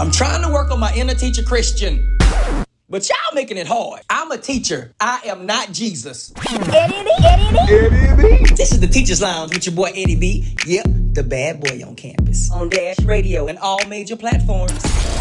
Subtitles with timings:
[0.00, 2.16] I'm trying to work on my inner teacher Christian.
[2.88, 4.00] But y'all making it hard.
[4.08, 4.94] I'm a teacher.
[4.98, 6.32] I am not Jesus.
[6.38, 7.58] Eddie B, Eddie B.
[7.68, 8.54] Eddie B.
[8.54, 10.56] This is the Teachers Lounge with your boy Eddie B.
[10.64, 12.50] Yep, the bad boy on campus.
[12.50, 14.72] On Dash Radio and all major platforms.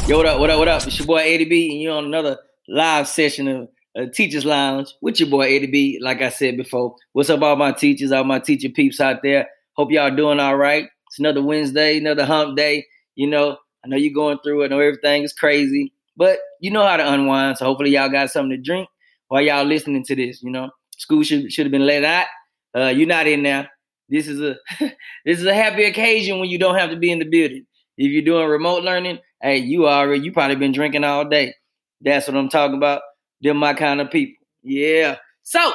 [0.08, 0.88] Yo, what up, what up, what up?
[0.88, 2.38] It's your boy Eddie B, and you're on another
[2.70, 3.68] live session of
[3.98, 6.00] uh, Teachers Lounge with your boy Eddie B.
[6.02, 9.50] Like I said before, what's up, all my teachers, all my teacher peeps out there?
[9.74, 10.88] Hope y'all doing all right.
[11.10, 12.86] It's another Wednesday, another hump day.
[13.16, 13.58] You know, I
[13.90, 14.66] know you're going through it.
[14.66, 15.94] I know everything is crazy.
[16.20, 17.58] But you know how to unwind.
[17.58, 18.90] So hopefully y'all got something to drink
[19.30, 20.44] while y'all listening to this.
[20.44, 22.28] You know, school should should have been let out.
[22.76, 23.70] Uh, you're not in there.
[24.10, 24.58] This is a
[25.26, 27.66] this is a happy occasion when you don't have to be in the building.
[27.98, 31.56] If you're doing remote learning, hey, you already you probably been drinking all day.
[32.02, 33.02] That's what I'm talking about.
[33.42, 34.36] They're my kind of people.
[34.62, 35.16] Yeah.
[35.44, 35.60] So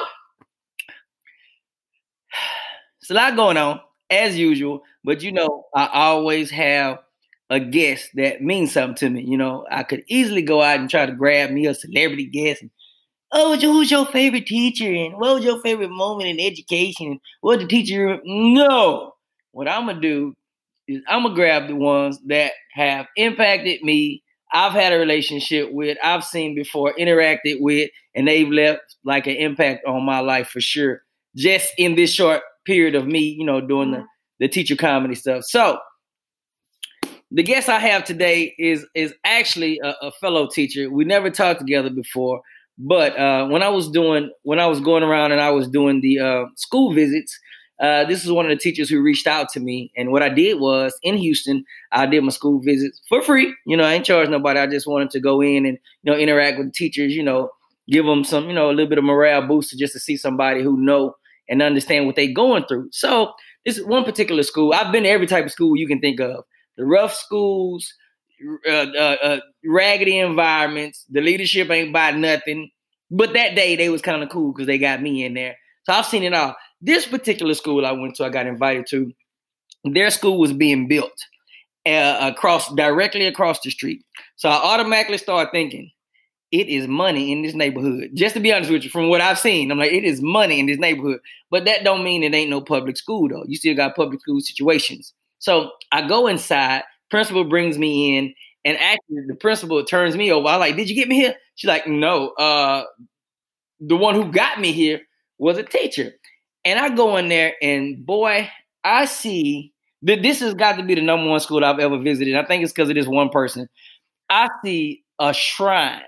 [3.01, 6.99] it's a lot going on as usual, but you know I always have
[7.49, 9.23] a guest that means something to me.
[9.23, 12.61] You know, I could easily go out and try to grab me a celebrity guest.
[12.61, 12.71] And,
[13.31, 14.91] oh, who's your favorite teacher?
[14.91, 17.19] And what was your favorite moment in education?
[17.41, 18.19] What the teacher?
[18.23, 19.13] No.
[19.51, 20.33] What I'm gonna do
[20.87, 24.23] is I'm gonna grab the ones that have impacted me.
[24.53, 29.35] I've had a relationship with, I've seen before, interacted with, and they've left like an
[29.35, 31.01] impact on my life for sure.
[31.35, 34.05] Just in this short period of me, you know, doing the mm-hmm.
[34.39, 35.43] the teacher comedy stuff.
[35.43, 35.77] So
[37.35, 40.89] the guest I have today is is actually a, a fellow teacher.
[40.89, 42.41] We never talked together before,
[42.77, 45.99] but uh, when I was doing when I was going around and I was doing
[45.99, 47.37] the uh, school visits,
[47.81, 49.91] uh, this is one of the teachers who reached out to me.
[49.97, 53.53] And what I did was in Houston, I did my school visits for free.
[53.65, 54.61] You know, I ain't charged nobody.
[54.61, 57.13] I just wanted to go in and you know interact with the teachers.
[57.13, 57.49] You know,
[57.89, 60.63] give them some you know a little bit of morale booster just to see somebody
[60.63, 61.17] who know
[61.49, 62.87] and understand what they're going through.
[62.93, 63.33] So
[63.65, 66.19] this is one particular school, I've been to every type of school you can think
[66.19, 66.45] of
[66.77, 67.91] the rough schools,
[68.67, 71.05] uh, uh, uh, raggedy environments.
[71.09, 72.69] The leadership ain't by nothing.
[73.11, 75.55] But that day they was kind of cool because they got me in there.
[75.83, 76.55] So I've seen it all.
[76.81, 79.11] This particular school I went to, I got invited to.
[79.83, 81.13] Their school was being built
[81.85, 84.03] uh, across directly across the street.
[84.35, 85.91] So I automatically started thinking,
[86.51, 88.11] it is money in this neighborhood.
[88.13, 90.59] Just to be honest with you, from what I've seen, I'm like, it is money
[90.59, 91.19] in this neighborhood.
[91.51, 93.43] But that don't mean it ain't no public school though.
[93.47, 95.13] You still got public school situations.
[95.45, 98.33] So I go inside, principal brings me in,
[98.65, 100.47] and actually the principal turns me over.
[100.47, 101.35] I like, did you get me here?
[101.53, 102.29] She's like, no.
[102.29, 102.85] Uh,
[103.79, 105.01] the one who got me here
[105.37, 106.13] was a teacher.
[106.65, 108.49] And I go in there, and boy,
[108.83, 112.35] I see that this has got to be the number one school I've ever visited.
[112.35, 113.69] I think it's because of this one person.
[114.31, 116.01] I see a shrine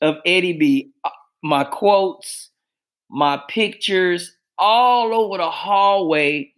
[0.00, 0.90] of Eddie B.
[1.04, 1.10] Uh,
[1.42, 2.50] my quotes,
[3.10, 6.52] my pictures, all over the hallway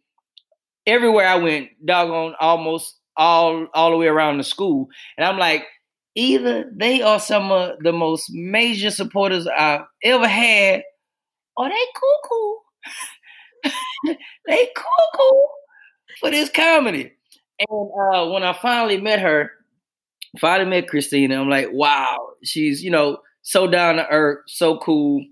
[0.88, 4.88] everywhere I went, doggone almost all all the way around the school.
[5.16, 5.64] And I'm like,
[6.16, 10.82] either they are some of the most major supporters I've ever had,
[11.56, 12.54] or they cuckoo.
[14.46, 15.38] they cuckoo
[16.20, 17.12] for this comedy.
[17.60, 19.50] And uh, when I finally met her,
[20.38, 25.24] finally met Christina, I'm like, wow, she's, you know, so down to earth, so cool.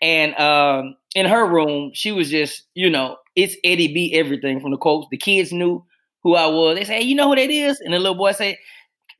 [0.00, 4.70] And um, in her room, she was just, you know, it's Eddie B everything from
[4.70, 5.08] the quotes.
[5.10, 5.84] The kids knew
[6.22, 6.76] who I was.
[6.76, 7.80] They say, hey, you know who that is?
[7.80, 8.56] And the little boy said,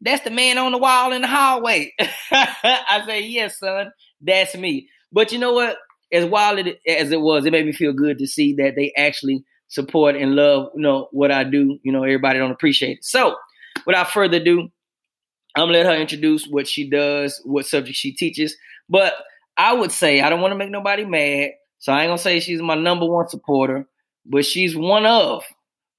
[0.00, 1.92] that's the man on the wall in the hallway.
[2.30, 4.88] I say, yes, son, that's me.
[5.12, 5.78] But you know what?
[6.12, 9.44] As wild as it was, it made me feel good to see that they actually
[9.68, 11.78] support and love, you know, what I do.
[11.82, 13.04] You know, everybody don't appreciate it.
[13.04, 13.36] So,
[13.86, 14.68] without further ado,
[15.56, 18.56] I'm gonna let her introduce what she does, what subject she teaches.
[18.90, 19.14] But
[19.56, 21.52] I would say I don't want to make nobody mad,
[21.82, 23.86] so I ain't gonna say she's my number one supporter
[24.24, 25.44] but she's one of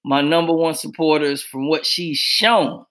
[0.06, 2.86] my number one supporters from what she's shown.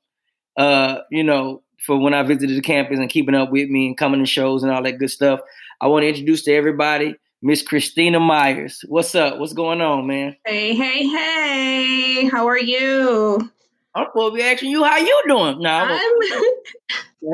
[0.56, 3.97] Uh, you know, for when I visited the campus and keeping up with me and
[3.97, 5.41] coming to shows and all that good stuff.
[5.80, 8.84] I want to introduce to everybody Miss Christina Myers.
[8.88, 9.38] What's up?
[9.38, 10.36] What's going on, man?
[10.44, 12.28] Hey, hey, hey!
[12.28, 13.50] How are you?
[13.94, 15.60] I'm supposed to be asking you how you doing.
[15.60, 16.00] No, I'm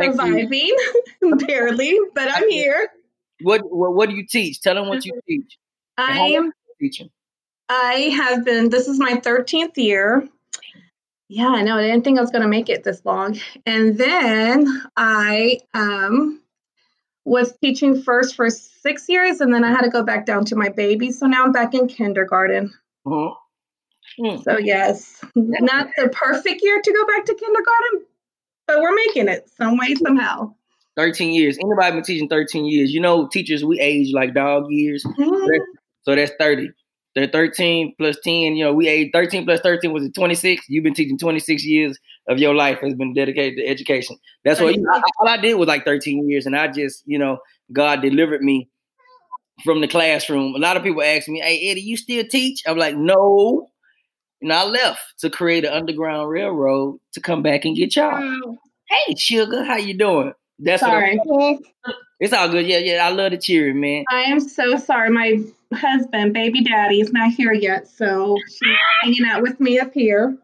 [0.12, 0.76] surviving
[1.46, 2.88] barely, but I'm here.
[3.42, 4.60] What, what What do you teach?
[4.60, 5.58] Tell them what you teach.
[5.96, 7.10] I'm teaching.
[7.68, 10.26] I have been, this is my 13th year.
[11.28, 11.76] Yeah, I know.
[11.76, 13.38] I didn't think I was going to make it this long.
[13.66, 16.40] And then I um,
[17.24, 20.56] was teaching first for six years, and then I had to go back down to
[20.56, 21.12] my baby.
[21.12, 22.72] So now I'm back in kindergarten.
[23.06, 24.24] Mm-hmm.
[24.24, 24.42] Mm.
[24.42, 28.06] So, yes, not the perfect year to go back to kindergarten,
[28.66, 30.54] but we're making it some way, somehow.
[30.98, 31.56] 13 years.
[31.58, 32.92] Anybody been teaching 13 years?
[32.92, 35.04] You know, teachers, we age like dog years.
[35.04, 35.62] Mm-hmm.
[36.02, 36.70] So that's 30.
[37.14, 38.56] They're 13 plus 10.
[38.56, 40.64] You know, we age 13 plus 13 was it 26.
[40.68, 41.98] You've been teaching 26 years
[42.28, 44.16] of your life has been dedicated to education.
[44.44, 47.18] That's what you know, all I did was like 13 years, and I just, you
[47.18, 47.38] know,
[47.72, 48.68] God delivered me
[49.64, 50.54] from the classroom.
[50.54, 53.68] A lot of people ask me, "Hey, Eddie, you still teach?" I'm like, "No."
[54.40, 58.56] And I left to create an underground railroad to come back and get y'all.
[58.88, 60.32] Hey, sugar, how you doing?
[60.58, 61.20] That's sorry.
[62.20, 62.66] It's all good.
[62.66, 63.06] Yeah, yeah.
[63.06, 64.04] I love the cheering, man.
[64.10, 65.10] I am so sorry.
[65.10, 65.38] My
[65.72, 70.36] husband, baby daddy, is not here yet, so she's hanging out with me up here.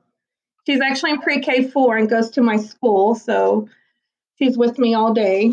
[0.67, 3.69] She's actually in pre-K four and goes to my school, so
[4.39, 5.53] she's with me all day.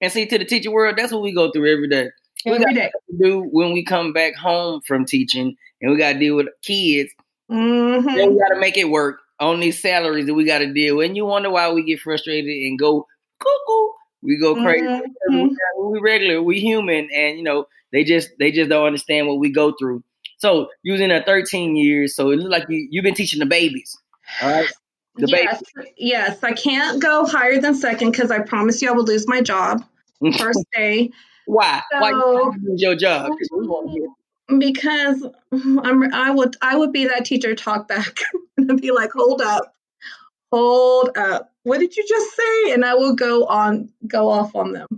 [0.00, 2.10] And see, to the teacher world, that's what we go through every day.
[2.44, 2.90] Every day.
[3.20, 7.12] do when we come back home from teaching, and we got to deal with kids.
[7.50, 8.16] Mm-hmm.
[8.16, 10.96] Then we got to make it work on these salaries that we got to deal
[10.96, 11.06] with.
[11.06, 13.06] And you wonder why we get frustrated and go
[13.42, 13.88] cuckoo.
[14.22, 14.86] We go crazy.
[14.86, 15.90] Mm-hmm.
[15.90, 16.42] We regular.
[16.42, 20.02] We human, and you know they just they just don't understand what we go through.
[20.38, 23.96] So using a 13 years, so it looks like you you've been teaching the babies.
[24.42, 24.68] All right.
[25.16, 25.92] The yes, babies.
[25.98, 26.42] yes.
[26.42, 29.84] I can't go higher than second because I promise you I will lose my job
[30.38, 31.10] first day.
[31.46, 31.82] Why?
[31.92, 33.32] So, Why you lose your job?
[34.58, 38.18] Because I'm I would I would be that teacher talk back
[38.56, 39.74] and be like, hold up,
[40.52, 42.72] hold up what did you just say?
[42.72, 44.88] And I will go on, go off on them.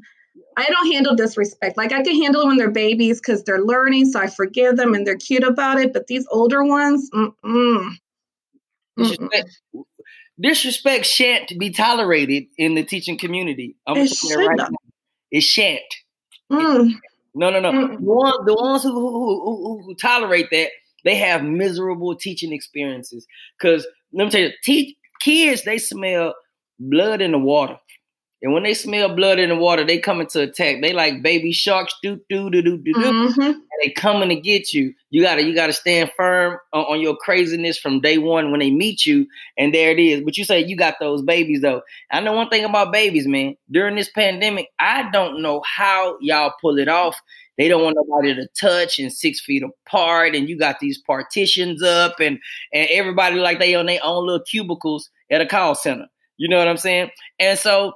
[0.57, 1.77] I don't handle disrespect.
[1.77, 4.95] Like I can handle it when they're babies because they're learning, so I forgive them
[4.95, 5.93] and they're cute about it.
[5.93, 7.91] But these older ones, mm-mm.
[8.97, 9.61] Disrespect,
[10.41, 13.77] disrespect shan't be tolerated in the teaching community.
[13.87, 14.69] I'm it right now.
[15.33, 15.83] It shan't.
[16.53, 16.93] Mm.
[17.35, 17.73] No, no, no.
[17.73, 17.97] Mm.
[17.97, 20.69] The, one, the ones who, who, who, who, tolerate that,
[21.05, 23.27] they have miserable teaching experiences.
[23.59, 24.95] Because let me tell you, teach
[25.25, 26.35] kids they smell
[26.79, 27.79] blood in the water.
[28.43, 30.83] And when they smell blood in the water, they coming to attack.
[30.83, 33.41] They like baby sharks, do do do do do mm-hmm.
[33.41, 34.93] and they coming to get you.
[35.09, 38.71] You gotta you gotta stand firm on, on, your craziness from day one when they
[38.71, 39.27] meet you,
[39.57, 40.21] and there it is.
[40.23, 41.81] But you say you got those babies though.
[42.13, 43.57] I know one thing about babies, man.
[43.71, 47.17] During this pandemic, I don't know how y'all pull it off.
[47.57, 51.83] They don't want nobody to touch and six feet apart, and you got these partitions
[51.83, 52.39] up, and
[52.73, 56.07] and everybody like they on their own little cubicles at a call center.
[56.37, 57.11] You know what I'm saying?
[57.39, 57.93] And so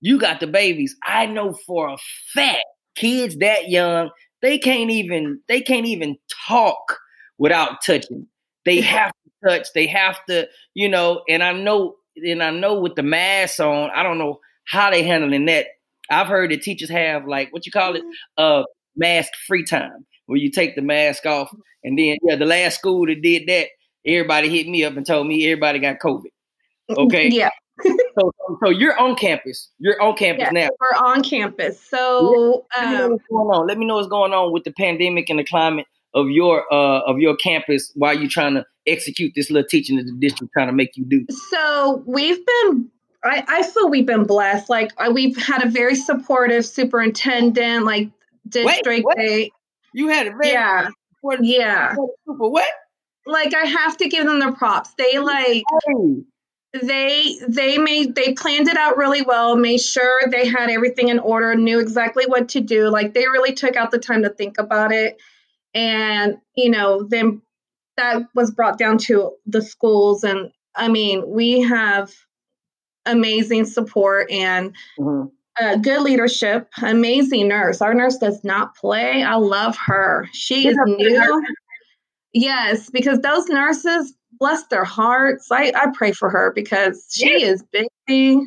[0.00, 0.96] you got the babies.
[1.04, 1.96] I know for a
[2.34, 2.64] fact,
[2.96, 4.10] kids that young,
[4.42, 6.16] they can't even they can't even
[6.48, 6.98] talk
[7.38, 8.26] without touching.
[8.64, 9.68] They have to touch.
[9.74, 11.22] They have to, you know.
[11.28, 15.02] And I know, and I know with the mask on, I don't know how they
[15.02, 15.66] handling that.
[16.10, 18.62] I've heard that teachers have like what you call it, mm-hmm.
[18.62, 18.64] uh,
[18.96, 21.54] mask free time, where you take the mask off,
[21.84, 23.68] and then yeah, the last school that did that,
[24.06, 26.30] everybody hit me up and told me everybody got COVID.
[26.96, 27.28] Okay.
[27.32, 27.50] Yeah
[27.82, 28.32] so,
[28.64, 29.70] so you're on campus.
[29.78, 30.68] You're on campus now.
[30.80, 31.80] We're on campus.
[31.80, 33.66] So let, me um, what's going on.
[33.66, 37.00] Let me know what's going on with the pandemic and the climate of your uh
[37.00, 40.68] of your campus while you're trying to execute this little teaching that the district trying
[40.68, 41.26] to make you do.
[41.50, 42.90] So we've been
[43.24, 44.70] I, I feel we've been blessed.
[44.70, 48.08] Like we've had a very supportive superintendent, like
[48.48, 49.06] district.
[49.06, 49.50] Wait, they,
[49.92, 50.88] you had a very yeah,
[51.40, 51.94] yeah.
[52.26, 52.68] Super what?
[53.26, 54.94] Like I have to give them their props.
[54.96, 55.64] They like
[56.82, 61.18] they they made they planned it out really well made sure they had everything in
[61.18, 64.58] order knew exactly what to do like they really took out the time to think
[64.58, 65.16] about it
[65.74, 67.40] and you know then
[67.96, 72.12] that was brought down to the schools and i mean we have
[73.06, 75.28] amazing support and mm-hmm.
[75.60, 80.76] Uh, good leadership amazing nurse our nurse does not play i love her she is
[80.84, 81.44] new
[82.32, 85.48] yes because those nurses bless their hearts.
[85.50, 88.40] I, I pray for her because she is busy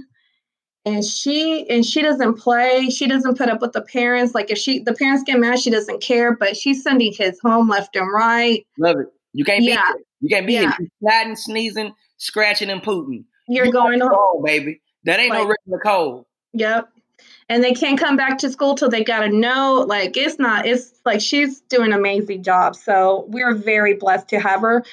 [0.85, 2.89] and she and she doesn't play.
[2.89, 4.33] She doesn't put up with the parents.
[4.33, 7.69] Like if she the parents get mad, she doesn't care, but she's sending kids home
[7.69, 8.65] left and right.
[8.77, 9.07] Love it.
[9.33, 9.83] You can't yeah.
[9.93, 10.75] be you can't be yeah.
[10.77, 13.25] here sneezing, scratching, and pooting.
[13.47, 14.81] You're you going home, baby.
[15.05, 16.25] That ain't like, no regular cold.
[16.53, 16.89] Yep.
[17.49, 19.87] And they can't come back to school till they got a note.
[19.87, 20.67] Like it's not.
[20.67, 22.75] It's like she's doing an amazing job.
[22.75, 24.85] So we're very blessed to have her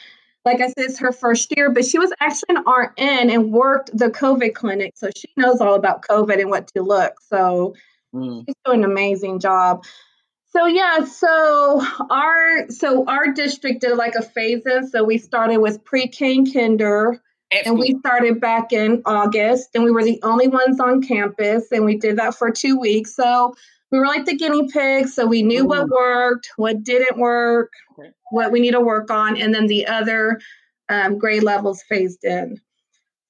[0.47, 3.91] like I said, it's her first year, but she was actually an RN and worked
[3.93, 4.93] the COVID clinic.
[4.95, 7.15] So she knows all about COVID and what to look.
[7.21, 7.75] So
[8.15, 8.45] mm.
[8.47, 9.85] she's doing an amazing job.
[10.51, 14.89] So yeah, so our so our district did like a phase in.
[14.89, 17.21] So we started with pre-K and kinder.
[17.53, 21.85] And we started back in August, and we were the only ones on campus, and
[21.85, 23.15] we did that for two weeks.
[23.15, 23.55] So
[23.93, 25.69] we were like the guinea pigs, so we knew Ooh.
[25.69, 27.73] what worked, what didn't work,
[28.31, 30.41] what we need to work on, and then the other
[30.89, 32.61] um, grade levels phased in.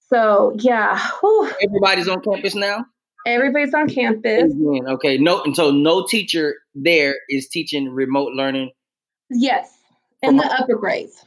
[0.09, 1.51] So yeah, Whew.
[1.63, 2.87] everybody's on campus now.
[3.27, 4.53] Everybody's on campus.
[4.89, 8.71] Okay, no, and so no teacher there is teaching remote learning.
[9.29, 9.69] Yes,
[10.23, 11.25] in the upper grades.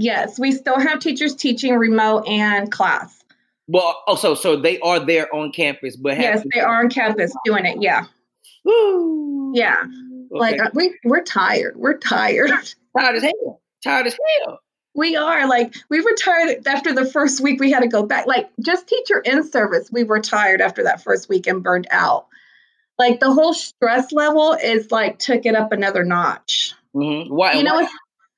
[0.00, 3.22] Yes, we still have teachers teaching remote and class.
[3.68, 7.34] Well, oh, so so they are there on campus, but yes, they are on campus
[7.44, 7.82] doing it.
[7.82, 8.06] Yeah.
[8.64, 9.52] Woo.
[9.54, 9.76] Yeah.
[9.82, 9.90] Okay.
[10.30, 11.76] Like uh, we we're tired.
[11.76, 12.50] We're tired.
[12.98, 13.60] Tired as hell.
[13.84, 14.58] Tired as hell.
[14.96, 17.60] We are like we were tired after the first week.
[17.60, 18.26] We had to go back.
[18.26, 19.90] Like just teacher in service.
[19.92, 22.26] We were tired after that first week and burned out.
[22.98, 26.74] Like the whole stress level is like took it up another notch.
[26.96, 27.32] Mm-hmm.
[27.32, 27.52] Why?
[27.52, 27.88] You know, why,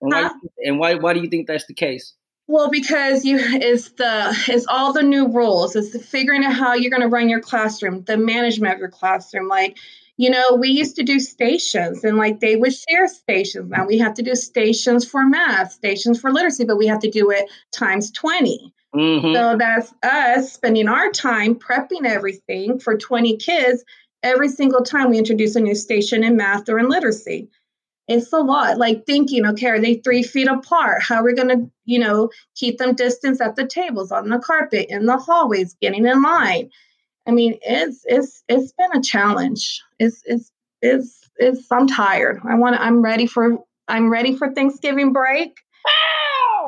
[0.03, 0.31] and, huh?
[0.41, 0.95] why, and why?
[0.95, 2.15] Why do you think that's the case?
[2.49, 5.75] Well, because you is the is all the new rules.
[5.77, 8.91] It's the figuring out how you're going to run your classroom, the management of your
[8.91, 9.49] classroom.
[9.49, 9.79] Like
[10.17, 13.71] you know, we used to do stations and like they would share stations.
[13.71, 17.11] Now we have to do stations for math, stations for literacy, but we have to
[17.11, 18.75] do it times 20.
[18.95, 19.35] Mm-hmm.
[19.35, 23.85] So that's us spending our time prepping everything for 20 kids
[24.23, 27.49] every single time we introduce a new station in math or in literacy.
[28.09, 28.79] It's a lot.
[28.79, 31.03] Like thinking, okay, are they three feet apart?
[31.03, 34.39] How are we going to, you know, keep them distance at the tables, on the
[34.39, 36.71] carpet, in the hallways, getting in line?
[37.27, 39.83] I mean, it's it's it's been a challenge.
[39.99, 42.41] It's it's it's it's I'm tired.
[42.45, 45.57] I want to I'm ready for I'm ready for Thanksgiving break.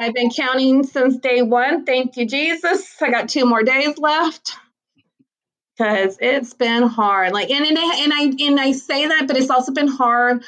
[0.01, 1.85] I've been counting since day one.
[1.85, 2.97] Thank you, Jesus.
[3.01, 4.57] I got two more days left
[5.77, 7.33] because it's been hard.
[7.33, 10.45] Like, and and, and I and I say that, but it's also been hard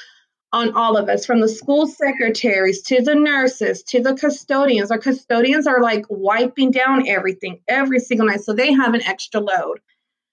[0.52, 4.90] on all of us, from the school secretaries to the nurses to the custodians.
[4.90, 9.40] Our custodians are like wiping down everything every single night, so they have an extra
[9.40, 9.80] load.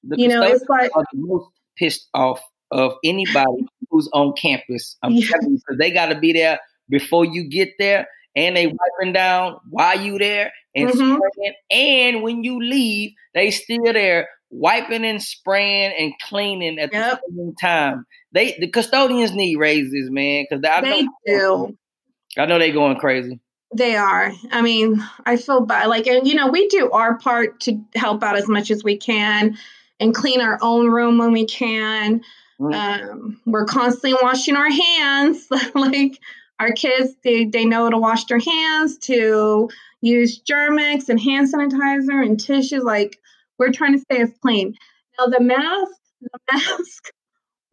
[0.03, 2.41] The you know, it's like are the most pissed off
[2.71, 4.97] of anybody who's on campus.
[5.01, 5.27] I'm yeah.
[5.27, 9.13] telling you, because they got to be there before you get there, and they wiping
[9.13, 11.15] down while you there and mm-hmm.
[11.15, 11.53] spraying.
[11.71, 17.19] And when you leave, they still there wiping and spraying and cleaning at yep.
[17.27, 18.05] the same time.
[18.33, 22.41] They the custodians need raises, man, because they know, do.
[22.41, 23.39] I know they're going crazy.
[23.75, 24.31] They are.
[24.51, 25.87] I mean, I feel bad.
[25.87, 28.97] Like, and you know, we do our part to help out as much as we
[28.97, 29.57] can
[29.99, 32.21] and clean our own room when we can.
[32.59, 32.73] Mm.
[32.73, 35.47] Um, we're constantly washing our hands.
[35.75, 36.19] like
[36.59, 39.69] our kids, they, they know to wash their hands, to
[40.01, 42.83] use Germ-X and hand sanitizer and tissues.
[42.83, 43.19] Like
[43.57, 44.75] we're trying to stay as clean.
[45.17, 47.11] Now the mask, the mask.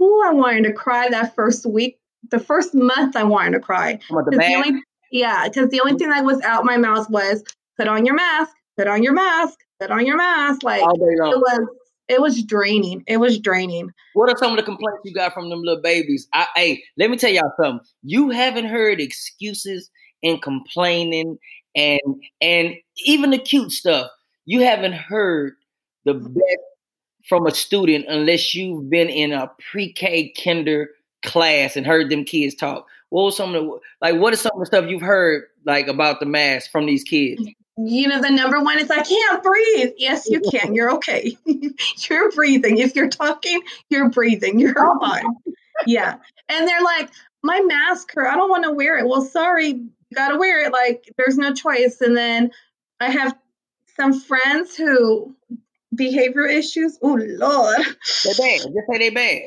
[0.00, 1.98] Oh, I wanted to cry that first week.
[2.30, 3.98] The first month, I wanted to cry.
[4.08, 7.42] The only, yeah, because the only thing that was out my mouth was
[7.76, 10.62] put on your mask, put on your mask, put on your mask.
[10.62, 11.68] Like it was
[12.08, 13.04] it was draining.
[13.06, 13.90] It was draining.
[14.14, 16.26] What are some of the complaints you got from them little babies?
[16.34, 17.86] I, hey, let me tell y'all something.
[18.02, 19.90] You haven't heard excuses
[20.22, 21.38] and complaining
[21.74, 22.00] and
[22.40, 24.10] and even the cute stuff.
[24.44, 25.54] You haven't heard
[26.04, 26.69] the best
[27.30, 30.90] from a student unless you've been in a pre-K kinder
[31.22, 32.86] class and heard them kids talk.
[33.10, 34.16] What was some of the like?
[34.16, 37.40] What is some of the stuff you've heard like about the mask from these kids?
[37.78, 39.92] you know, the number one is I can't breathe.
[39.96, 40.74] Yes, you can.
[40.74, 41.36] You're okay.
[42.08, 42.78] you're breathing.
[42.78, 44.58] If you're talking, you're breathing.
[44.58, 44.98] You're oh.
[45.00, 45.24] fine.
[45.86, 46.16] Yeah.
[46.48, 47.10] And they're like,
[47.42, 48.26] my mask hurt.
[48.26, 49.06] I don't want to wear it.
[49.06, 50.72] Well, sorry, you got to wear it.
[50.72, 52.00] Like, there's no choice.
[52.00, 52.50] And then
[53.00, 53.34] I have
[53.96, 55.34] some friends who
[55.94, 56.98] behavior issues.
[57.02, 57.78] Oh, Lord.
[58.24, 58.60] They bad.
[58.60, 59.42] Just say they bad.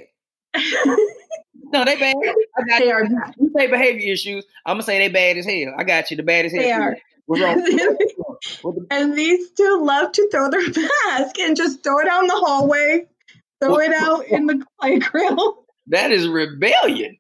[1.74, 2.16] no, they bad.
[2.58, 2.92] I got they you.
[2.92, 3.36] are bad.
[3.40, 4.46] You say behavior issues.
[4.66, 5.74] I'm gonna say they bad as hell.
[5.78, 6.18] I got you.
[6.18, 6.62] The bad as hell.
[6.62, 6.98] They are.
[8.92, 10.62] and these two love to throw their
[11.08, 13.06] mask and just throw it down the hallway,
[13.62, 15.40] throw it out in the playground.
[15.88, 17.18] That is rebellion.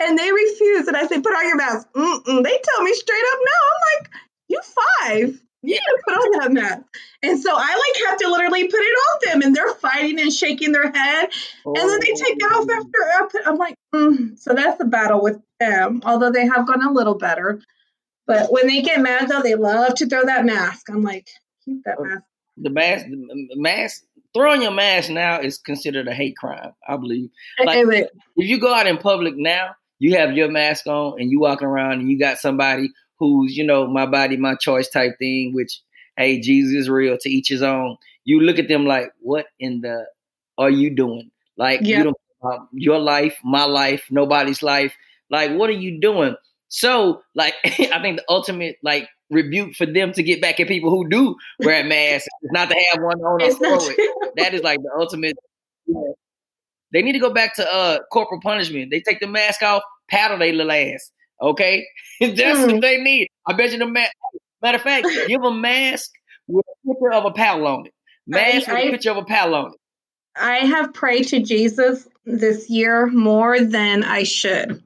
[0.00, 0.88] And they refuse.
[0.88, 1.88] And I say, put on your mask.
[1.94, 2.42] Mm-mm.
[2.42, 3.52] They tell me straight up no.
[3.70, 4.10] I'm like,
[4.48, 5.40] you five.
[5.62, 6.82] You need to put on that mask.
[7.22, 10.32] And so I like have to literally put it on them and they're fighting and
[10.32, 11.28] shaking their head.
[11.66, 11.74] Oh.
[11.76, 14.38] And then they take it off after I put, I'm like, mm.
[14.38, 17.60] so that's the battle with them, although they have gone a little better.
[18.26, 20.88] But when they get mad though, they love to throw that mask.
[20.88, 21.28] I'm like,
[21.64, 22.24] keep that mask.
[22.56, 24.02] The mask, the mask,
[24.34, 26.72] throwing your mask now is considered a hate crime.
[26.86, 27.30] I believe.
[27.62, 27.86] Like,
[28.36, 31.68] if you go out in public now, you have your mask on and you walking
[31.68, 32.90] around and you got somebody
[33.20, 35.80] who's, you know, my body, my choice type thing, which,
[36.16, 37.96] hey, Jesus is real to each his own.
[38.24, 40.06] You look at them like, what in the
[40.58, 41.30] are you doing?
[41.56, 41.98] Like, yeah.
[41.98, 44.94] you don't, uh, your life, my life, nobody's life.
[45.30, 46.34] Like, what are you doing?
[46.68, 50.90] So, like, I think the ultimate like rebuke for them to get back at people
[50.90, 54.32] who do wear masks is not to have one on or throw it.
[54.36, 55.36] That is like the ultimate.
[55.86, 56.14] You know,
[56.92, 58.90] they need to go back to uh corporal punishment.
[58.90, 61.10] They take the mask off, paddle their little ass.
[61.40, 61.86] Okay,
[62.20, 62.80] that's what mm-hmm.
[62.80, 63.28] they need.
[63.46, 64.12] I bet you the mask.
[64.62, 66.10] Matter of fact, give a mask
[66.46, 67.94] with a picture of a paddle on it.
[68.26, 69.80] Mask I, with a picture of a paddle on it.
[70.36, 74.82] I have prayed to Jesus this year more than I should.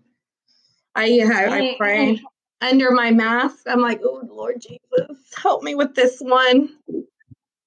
[0.95, 2.67] I have, I pray oh.
[2.67, 3.65] under my mask.
[3.67, 6.71] I'm like, oh Lord Jesus, help me with this one.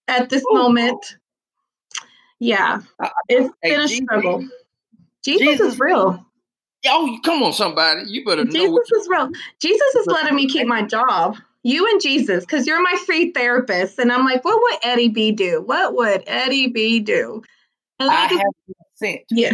[0.08, 0.58] at this Ooh.
[0.58, 1.18] moment.
[2.40, 2.82] Yeah,
[3.28, 4.48] it's hey, been a Jesus, struggle.
[5.24, 6.26] Jesus, Jesus, is real.
[6.88, 8.04] Yo, come on, somebody.
[8.08, 8.80] You better Jesus know.
[8.80, 9.30] Jesus is real.
[9.60, 11.36] Jesus is letting me keep my job.
[11.64, 14.00] You and Jesus, because you're my free therapist.
[14.00, 15.62] And I'm like, what would Eddie B do?
[15.66, 17.44] What would Eddie B do?
[18.00, 19.22] And I, I just, have been sent.
[19.30, 19.54] Yeah.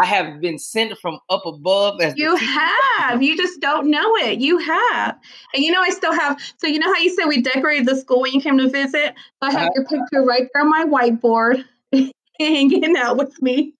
[0.00, 2.00] I have been sent from up above.
[2.00, 3.22] As you have.
[3.22, 4.38] You just don't know it.
[4.38, 5.18] You have.
[5.52, 6.40] And you know, I still have.
[6.56, 9.14] So you know how you said we decorated the school when you came to visit?
[9.42, 9.70] I have uh-huh.
[9.74, 11.64] your picture right there on my whiteboard,
[12.40, 13.74] hanging out with me.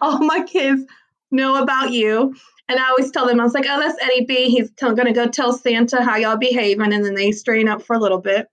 [0.00, 0.84] All my kids
[1.30, 2.34] know about you.
[2.68, 4.48] And I always tell them, I was like, oh, that's Eddie B.
[4.48, 6.92] He's t- going to go tell Santa how y'all behaving.
[6.92, 8.46] And then they strain up for a little bit.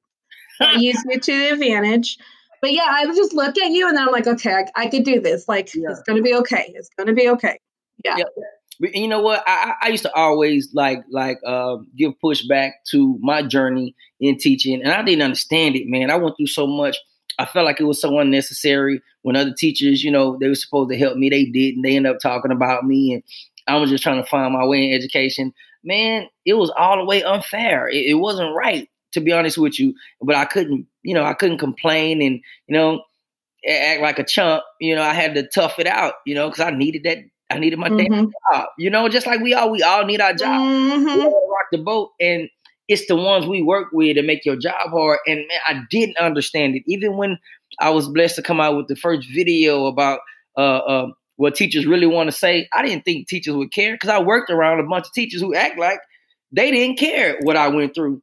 [0.60, 2.18] I use you to the advantage.
[2.62, 5.04] But yeah, I just look at you and then I'm like, okay, I, I could
[5.04, 5.48] do this.
[5.48, 5.92] Like, yeah.
[5.92, 6.74] it's going to be okay.
[6.76, 7.60] It's going to be okay.
[8.04, 8.18] Yeah.
[8.18, 8.26] yeah.
[8.80, 9.44] You know what?
[9.48, 14.82] I, I used to always like like uh, give pushback to my journey in teaching,
[14.84, 16.12] and I didn't understand it, man.
[16.12, 16.96] I went through so much.
[17.40, 20.90] I felt like it was so unnecessary when other teachers, you know, they were supposed
[20.90, 21.82] to help me, they didn't.
[21.82, 23.24] They ended up talking about me, and
[23.68, 25.54] I was just trying to find my way in education.
[25.84, 27.88] Man, it was all the way unfair.
[27.90, 29.94] It, it wasn't right, to be honest with you.
[30.22, 33.04] But I couldn't, you know, I couldn't complain and, you know,
[33.70, 34.64] act like a chump.
[34.80, 37.20] You know, I had to tough it out, you know, because I needed that.
[37.50, 38.14] I needed my mm-hmm.
[38.14, 38.68] damn job.
[38.78, 40.62] You know, just like we all we all need our job.
[40.62, 41.22] Mm-hmm.
[41.22, 42.12] rock the boat.
[42.20, 42.50] And
[42.88, 45.20] it's the ones we work with that make your job hard.
[45.28, 46.84] And man, I didn't understand it.
[46.88, 47.38] Even when
[47.80, 50.20] I was blessed to come out with the first video about
[50.58, 52.68] uh, uh, what teachers really want to say.
[52.74, 55.56] I didn't think teachers would care because I worked around a bunch of teachers who
[55.56, 56.00] act like
[56.52, 58.22] they didn't care what I went through.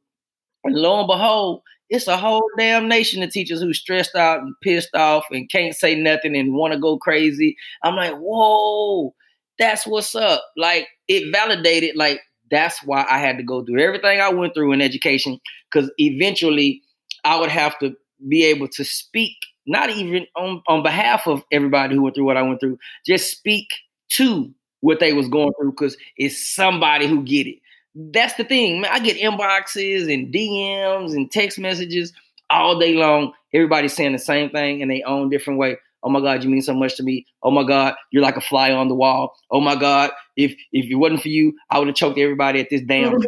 [0.63, 4.55] And lo and behold, it's a whole damn nation of teachers who stressed out and
[4.61, 7.55] pissed off and can't say nothing and want to go crazy.
[7.83, 9.13] I'm like, whoa,
[9.57, 10.43] that's what's up.
[10.57, 12.19] Like it validated, like
[12.51, 15.39] that's why I had to go through everything I went through in education
[15.71, 16.81] because eventually
[17.23, 17.95] I would have to
[18.27, 19.35] be able to speak
[19.67, 23.31] not even on, on behalf of everybody who went through what I went through, just
[23.31, 23.69] speak
[24.09, 27.57] to what they was going through because it's somebody who get it.
[27.95, 28.91] That's the thing, man.
[28.93, 32.13] I get inboxes and DMs and text messages
[32.49, 33.33] all day long.
[33.53, 35.77] Everybody's saying the same thing in their own different way.
[36.05, 37.25] Oh my God, you mean so much to me.
[37.41, 39.35] Oh my God, you're like a fly on the wall.
[39.49, 42.69] Oh my God, if if it wasn't for you, I would have choked everybody at
[42.69, 43.17] this damn.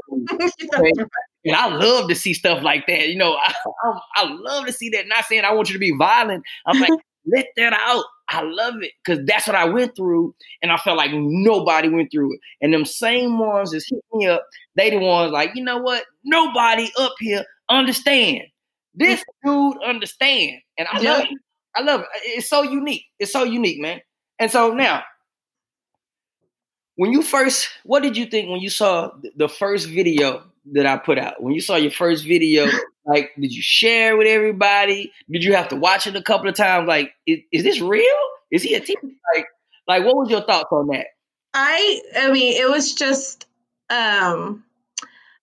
[1.45, 3.07] And I love to see stuff like that.
[3.07, 3.53] You know, I,
[3.85, 5.07] I, I love to see that.
[5.07, 6.43] Not saying I want you to be violent.
[6.65, 6.91] I'm like,
[7.25, 8.03] let that out.
[8.29, 12.11] I love it because that's what I went through, and I felt like nobody went
[12.11, 12.39] through it.
[12.61, 16.03] And them same ones that hit me up, they the ones like, you know what?
[16.25, 18.41] Nobody up here understand.
[18.93, 21.37] This dude understand, and I love it.
[21.77, 22.07] I love it.
[22.23, 23.05] It's so unique.
[23.19, 24.01] It's so unique, man.
[24.39, 25.03] And so now,
[26.95, 30.97] when you first, what did you think when you saw the first video that I
[30.97, 31.41] put out.
[31.41, 32.67] When you saw your first video,
[33.05, 35.11] like, did you share with everybody?
[35.29, 36.87] Did you have to watch it a couple of times?
[36.87, 38.15] Like, is, is this real?
[38.51, 38.99] Is he a teacher?
[39.35, 39.45] Like,
[39.87, 41.07] like, what was your thoughts on that?
[41.53, 43.45] I, I mean, it was just
[43.89, 44.63] um,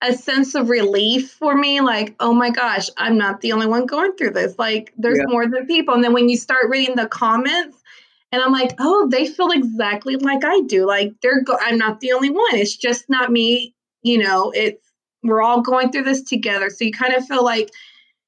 [0.04, 1.80] a sense of relief for me.
[1.80, 4.58] Like, oh my gosh, I'm not the only one going through this.
[4.58, 5.26] Like, there's yeah.
[5.28, 5.94] more than people.
[5.94, 7.78] And then when you start reading the comments,
[8.32, 10.86] and I'm like, oh, they feel exactly like I do.
[10.86, 12.54] Like, they're, go- I'm not the only one.
[12.54, 13.74] It's just not me.
[14.02, 14.84] You know, it's
[15.22, 16.68] we're all going through this together.
[16.70, 17.70] So you kind of feel like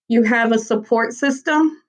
[0.09, 1.83] you have a support system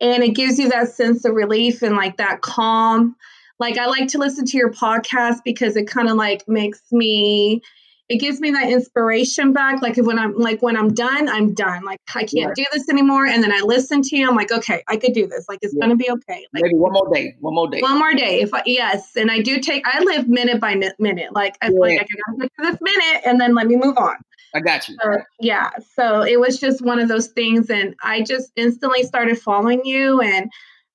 [0.00, 3.16] and it gives you that sense of relief and like that calm.
[3.58, 7.62] Like I like to listen to your podcast because it kind of like makes me
[8.08, 9.82] it gives me that inspiration back.
[9.82, 11.84] Like when I'm like when I'm done, I'm done.
[11.84, 12.52] Like I can't yeah.
[12.54, 13.26] do this anymore.
[13.26, 14.28] And then I listen to you.
[14.28, 15.48] I'm like, okay, I could do this.
[15.48, 15.80] Like it's yeah.
[15.80, 16.46] gonna be okay.
[16.54, 17.34] Like, Maybe one more day.
[17.40, 17.80] One more day.
[17.80, 18.40] One more day.
[18.40, 19.84] If I yes, and I do take.
[19.86, 21.34] I live minute by minute.
[21.34, 21.80] Like I yeah.
[21.80, 24.16] like I gotta get to this minute, and then let me move on.
[24.54, 24.96] I got you.
[25.02, 25.70] So, yeah.
[25.96, 30.20] So it was just one of those things, and I just instantly started following you,
[30.20, 30.48] and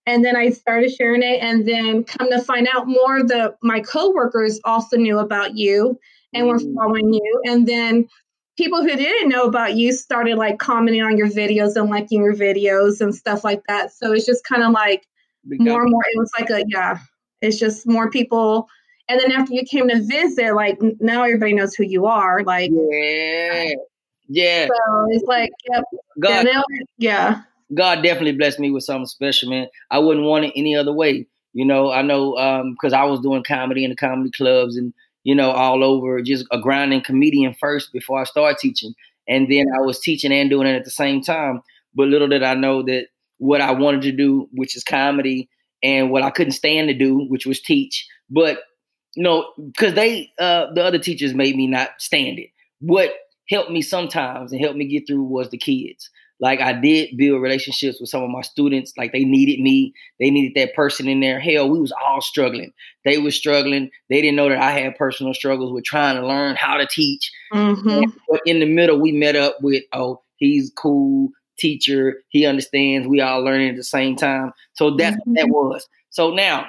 [0.06, 3.82] and then I started sharing it, and then come to find out more, the my
[3.82, 6.00] coworkers also knew about you
[6.34, 6.76] and were mm.
[6.76, 7.42] following you.
[7.46, 8.08] And then
[8.58, 12.36] people who didn't know about you started like commenting on your videos and liking your
[12.36, 13.94] videos and stuff like that.
[13.94, 15.08] So it's just kind of like
[15.46, 16.04] more and more.
[16.14, 17.00] It was like a, yeah,
[17.42, 18.68] it's just more people.
[19.08, 22.44] And then after you came to visit, like now everybody knows who you are.
[22.44, 23.74] Like, yeah.
[24.30, 24.68] Yeah.
[24.68, 25.84] So it's like, yep.
[26.20, 26.48] God,
[26.98, 27.42] yeah.
[27.74, 29.68] God definitely blessed me with something special, man.
[29.90, 31.28] I wouldn't want it any other way.
[31.54, 32.32] You know, I know
[32.72, 36.22] because um, I was doing comedy in the comedy clubs and you know, all over,
[36.22, 38.94] just a grinding comedian first before I started teaching.
[39.28, 41.62] And then I was teaching and doing it at the same time.
[41.94, 43.08] But little did I know that
[43.38, 45.50] what I wanted to do, which is comedy,
[45.84, 48.08] and what I couldn't stand to do, which was teach.
[48.30, 48.60] But
[49.16, 52.50] you know, because they uh the other teachers made me not stand it.
[52.80, 53.14] What
[53.50, 56.10] helped me sometimes and helped me get through was the kids.
[56.42, 58.94] Like I did build relationships with some of my students.
[58.98, 59.94] Like they needed me.
[60.20, 61.40] They needed that person in there.
[61.40, 62.74] Hell, we was all struggling.
[63.06, 63.92] They were struggling.
[64.10, 67.32] They didn't know that I had personal struggles with trying to learn how to teach.
[67.54, 68.10] Mm-hmm.
[68.28, 72.24] But in the middle, we met up with, oh, he's cool teacher.
[72.30, 73.08] He understands.
[73.08, 74.52] We all learning at the same time.
[74.74, 75.32] So that's mm-hmm.
[75.32, 75.88] what that was.
[76.10, 76.66] So now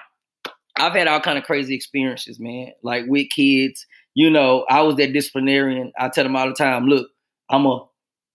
[0.76, 2.72] I've had all kind of crazy experiences, man.
[2.82, 5.92] Like with kids, you know, I was that disciplinarian.
[5.98, 7.08] I tell them all the time, look,
[7.48, 7.86] I'm a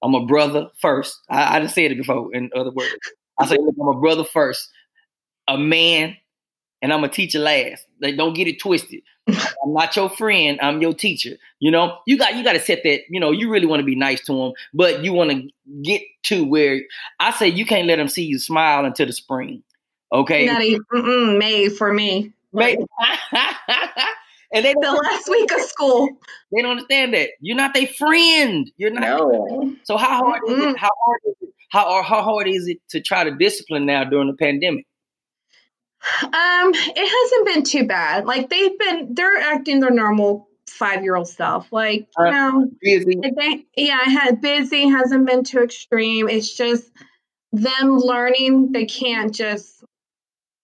[0.04, 1.20] I'm a brother first.
[1.30, 2.96] I, I didn't say it before, in other words.
[3.40, 4.70] I say, I'm a brother first,
[5.48, 6.16] a man,
[6.82, 7.86] and I'm a teacher last.
[8.02, 9.02] Like, don't get it twisted.
[9.28, 10.60] I'm not your friend.
[10.62, 11.38] I'm your teacher.
[11.60, 13.02] You know, you got you got to set that.
[13.10, 15.50] You know, you really want to be nice to them, but you want to
[15.84, 16.82] get to where
[17.20, 19.64] I say you can't let them see you smile until the spring.
[20.12, 22.32] Okay, not even May for me.
[22.54, 22.78] May.
[24.54, 26.10] and they the last week of school.
[26.52, 28.70] They don't understand that you're not their friend.
[28.78, 29.02] You're not.
[29.02, 29.76] No.
[29.84, 30.62] So how hard mm-hmm.
[30.62, 30.78] is it?
[30.78, 31.50] How hard is it?
[31.70, 34.86] How how hard is it to try to discipline now during the pandemic?
[36.24, 38.26] Um, it hasn't been too bad.
[38.26, 41.72] Like they've been, they're acting their normal five year old self.
[41.72, 43.20] Like you uh, know, busy.
[43.22, 44.88] They, yeah, I had busy.
[44.88, 46.30] Hasn't been too extreme.
[46.30, 46.90] It's just
[47.52, 48.72] them learning.
[48.72, 49.77] They can't just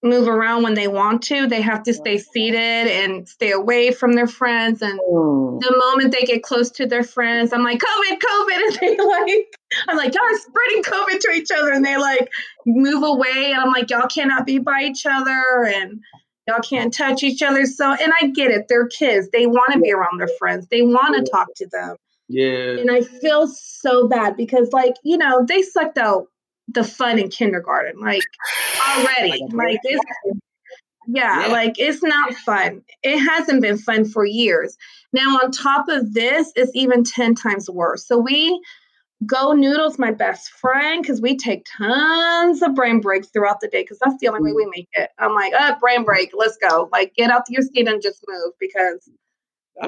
[0.04, 1.48] move around when they want to.
[1.48, 4.82] They have to stay seated and stay away from their friends.
[4.82, 5.60] And mm.
[5.62, 8.54] the moment they get close to their friends, I'm like, COVID, COVID.
[8.64, 11.72] And they like, I'm like, y'all are spreading COVID to each other.
[11.72, 12.32] And they like
[12.66, 13.52] move away.
[13.52, 15.66] And I'm like, y'all cannot be by each other.
[15.66, 16.02] And
[16.48, 17.66] y'all can't touch each other.
[17.66, 18.68] So, and I get it.
[18.68, 19.30] They're kids.
[19.32, 21.96] They want to be around their friends, they want to talk to them.
[22.30, 22.80] Yeah.
[22.80, 26.28] And I feel so bad because, like, you know, they sucked out
[26.68, 28.22] the fun in kindergarten, like
[28.90, 29.46] already.
[29.52, 30.04] like it's
[31.08, 32.82] yeah, yeah, like it's not fun.
[33.02, 34.78] It hasn't been fun for years.
[35.12, 38.08] Now, on top of this, it's even 10 times worse.
[38.08, 38.60] So we
[39.26, 43.84] go noodles, my best friend, because we take tons of brain breaks throughout the day
[43.84, 44.72] because that's the only way we mm-hmm.
[44.76, 45.10] make it.
[45.20, 46.90] I'm like, oh, brain break, let's go.
[46.92, 49.10] Like, get out your seat and just move because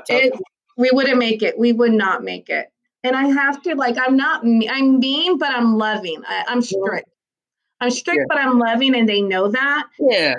[0.10, 0.34] it,
[0.78, 1.58] we wouldn't make it.
[1.58, 2.72] We would not make it
[3.06, 6.22] and I have to like I'm not I'm mean, but I'm loving.
[6.28, 7.10] I, am strict.
[7.80, 8.26] I'm strict, yeah.
[8.28, 9.88] but I'm loving, and they know that.
[10.00, 10.36] Yeah.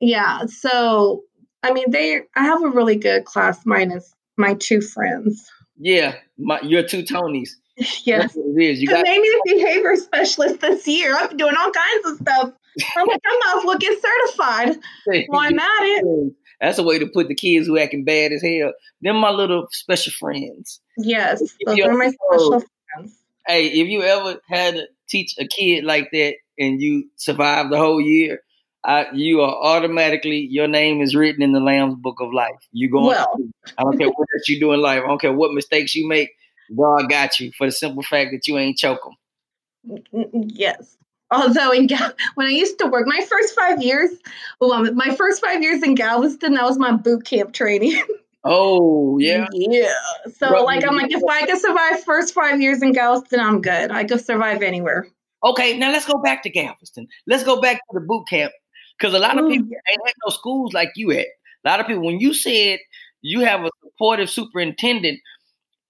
[0.00, 0.46] Yeah.
[0.46, 1.24] So
[1.62, 5.48] I mean, they I have a really good class minus my two friends.
[5.78, 7.50] Yeah, my your two Tonys.
[7.76, 8.80] yes, it is.
[8.80, 11.16] You got made me a behavior specialist this year.
[11.16, 12.52] I'm doing all kinds of stuff.
[12.96, 14.78] I'm like, I might as well get certified.
[15.28, 16.32] Why I'm at it.
[16.60, 18.72] That's a way to put the kids who acting bad as hell.
[19.00, 20.80] Them my little special friends.
[20.98, 23.18] Yes, those are my special friends.
[23.46, 27.78] Hey, if you ever had to teach a kid like that and you survive the
[27.78, 28.42] whole year,
[28.84, 32.68] I, you are automatically your name is written in the Lamb's Book of Life.
[32.72, 33.06] You going?
[33.06, 33.36] Well.
[33.78, 35.02] I don't care what you do in life.
[35.04, 36.30] I don't care what mistakes you make.
[36.76, 40.02] God got you for the simple fact that you ain't choke them.
[40.32, 40.96] Yes.
[41.30, 44.10] Although in Gal- when I used to work, my first five years,
[44.60, 48.02] well, my first five years in Galveston, that was my boot camp training.
[48.44, 49.92] Oh yeah, yeah.
[50.36, 53.60] So Bro, like I'm like, if I could survive first five years in Galveston, I'm
[53.60, 53.90] good.
[53.90, 55.08] I could survive anywhere.
[55.44, 57.08] Okay, now let's go back to Galveston.
[57.26, 58.52] Let's go back to the boot camp
[58.98, 59.78] because a lot of Ooh, people yeah.
[59.90, 61.26] ain't had no schools like you at.
[61.64, 62.78] A lot of people, when you said
[63.22, 65.18] you have a supportive superintendent,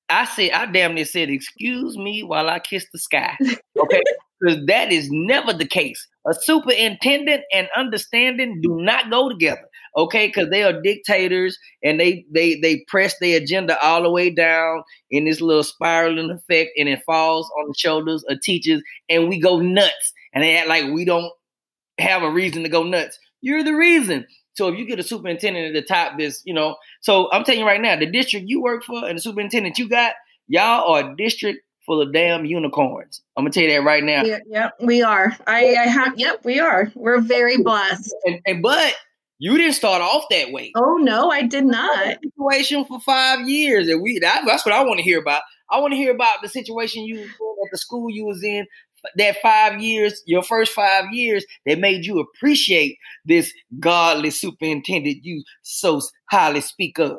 [0.09, 3.37] I said I damn near said, "Excuse me while I kiss the sky."
[3.79, 4.03] Okay,
[4.41, 6.07] because that is never the case.
[6.27, 9.68] A superintendent and understanding do not go together,
[9.99, 10.29] okay?
[10.29, 14.83] Because they are dictators and they they they press their agenda all the way down
[15.11, 19.39] in this little spiraling effect, and it falls on the shoulders of teachers, and we
[19.41, 21.33] go nuts, and they act like we don't
[21.99, 23.19] have a reason to go nuts.
[23.41, 24.27] You're the reason.
[24.55, 26.77] So if you get a superintendent at the top, this you know.
[27.01, 29.89] So I'm telling you right now, the district you work for and the superintendent you
[29.89, 30.15] got,
[30.47, 33.23] y'all are district full of damn unicorns.
[33.37, 34.23] I'm gonna tell you that right now.
[34.25, 35.37] Yeah, yep, we are.
[35.47, 36.19] I, I have.
[36.19, 36.93] Yep, we are.
[36.95, 38.15] We're very blessed.
[38.27, 38.95] And, and but
[39.38, 40.72] you didn't start off that way.
[40.77, 42.18] Oh no, I did not.
[42.22, 44.18] Situation for five years, and we.
[44.18, 45.42] That, that's what I want to hear about.
[45.70, 48.66] I want to hear about the situation you at the school you was in.
[49.16, 55.44] That five years, your first five years, that made you appreciate this godly superintendent you
[55.62, 57.18] so highly speak of.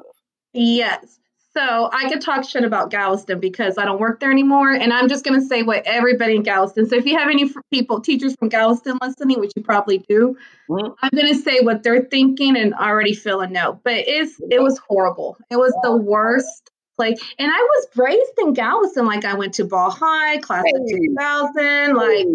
[0.52, 1.19] Yes.
[1.60, 4.72] So I could talk shit about Galveston because I don't work there anymore.
[4.72, 6.88] And I'm just going to say what everybody in Galveston.
[6.88, 10.38] So if you have any people, teachers from Galveston listening, which you probably do,
[10.70, 10.94] mm-hmm.
[11.02, 13.82] I'm going to say what they're thinking and already feel a no.
[13.84, 15.36] But it's it was horrible.
[15.50, 17.20] It was the worst place.
[17.38, 19.06] And I was raised in Galveston.
[19.06, 21.94] Like I went to Ball High, class of 2000.
[21.94, 22.26] Like,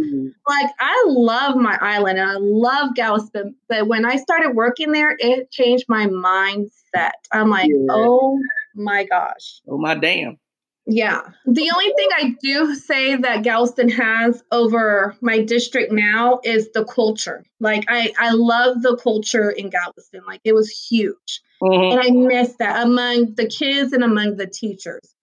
[0.46, 3.54] like I love my island and I love Galveston.
[3.70, 7.12] But when I started working there, it changed my mindset.
[7.32, 7.87] I'm like, yeah.
[7.90, 8.38] oh
[8.74, 9.60] my gosh.
[9.68, 10.38] Oh my damn.
[10.87, 11.22] Yeah.
[11.46, 16.84] The only thing I do say that Galveston has over my district now is the
[16.84, 17.44] culture.
[17.58, 20.22] Like I, I love the culture in Galveston.
[20.26, 21.40] Like it was huge.
[21.62, 21.98] Mm-hmm.
[21.98, 25.14] And I miss that among the kids and among the teachers.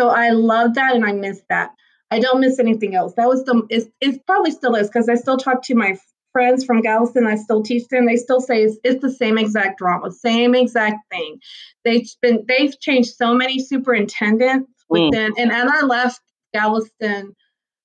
[0.00, 1.70] So I love that and I miss that.
[2.10, 3.14] I don't miss anything else.
[3.14, 5.98] That was the it's, it probably still is because I still talk to my
[6.36, 7.26] friends from Galveston.
[7.26, 8.04] I still teach them.
[8.04, 11.38] They still say it's, it's the same exact drama, same exact thing.
[11.82, 15.10] They've been they've changed so many superintendents Mm.
[15.10, 16.20] within, and, and I left
[16.52, 17.34] Galveston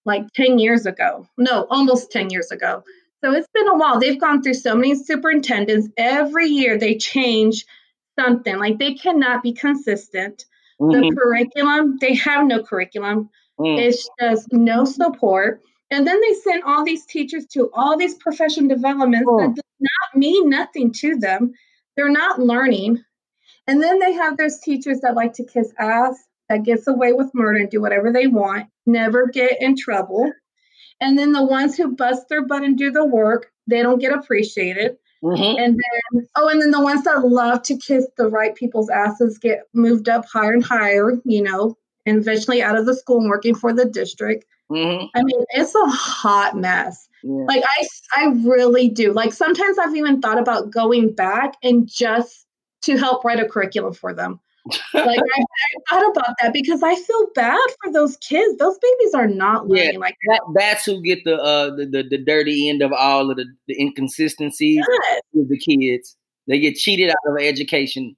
[0.06, 1.28] like 10 years ago.
[1.38, 2.84] No, almost 10 years ago.
[3.24, 4.00] So it's been a while.
[4.00, 5.88] They've gone through so many superintendents.
[5.98, 7.66] Every year they change
[8.20, 8.58] something.
[8.58, 10.46] Like they cannot be consistent.
[10.82, 11.02] Mm-hmm.
[11.02, 13.30] The curriculum, they have no curriculum.
[13.60, 13.80] Mm.
[13.80, 15.62] It's just no support.
[15.92, 19.40] And then they send all these teachers to all these professional developments oh.
[19.40, 21.54] that does not mean nothing to them.
[21.96, 23.04] They're not learning.
[23.68, 26.18] And then they have those teachers that like to kiss ass
[26.50, 30.32] that gets away with murder and do whatever they want, never get in trouble.
[31.02, 34.14] And then the ones who bust their butt and do the work, they don't get
[34.14, 34.98] appreciated.
[35.24, 35.60] Mm-hmm.
[35.60, 39.38] And then, oh, and then the ones that love to kiss the right people's asses
[39.38, 43.30] get moved up higher and higher, you know, and eventually out of the school and
[43.30, 44.46] working for the district.
[44.72, 45.06] Mm-hmm.
[45.16, 47.08] I mean, it's a hot mess.
[47.24, 47.46] Yeah.
[47.48, 49.14] Like I, I really do.
[49.14, 52.48] Like sometimes I've even thought about going back and just
[52.84, 55.46] to help write a curriculum for them like I, I,
[55.90, 58.58] thought about that because I feel bad for those kids.
[58.58, 60.42] Those babies are not learning yeah, like that.
[60.56, 63.80] That's who get the uh the, the, the dirty end of all of the, the
[63.80, 65.22] inconsistencies yes.
[65.34, 66.16] with the kids.
[66.48, 68.16] They get cheated out of education.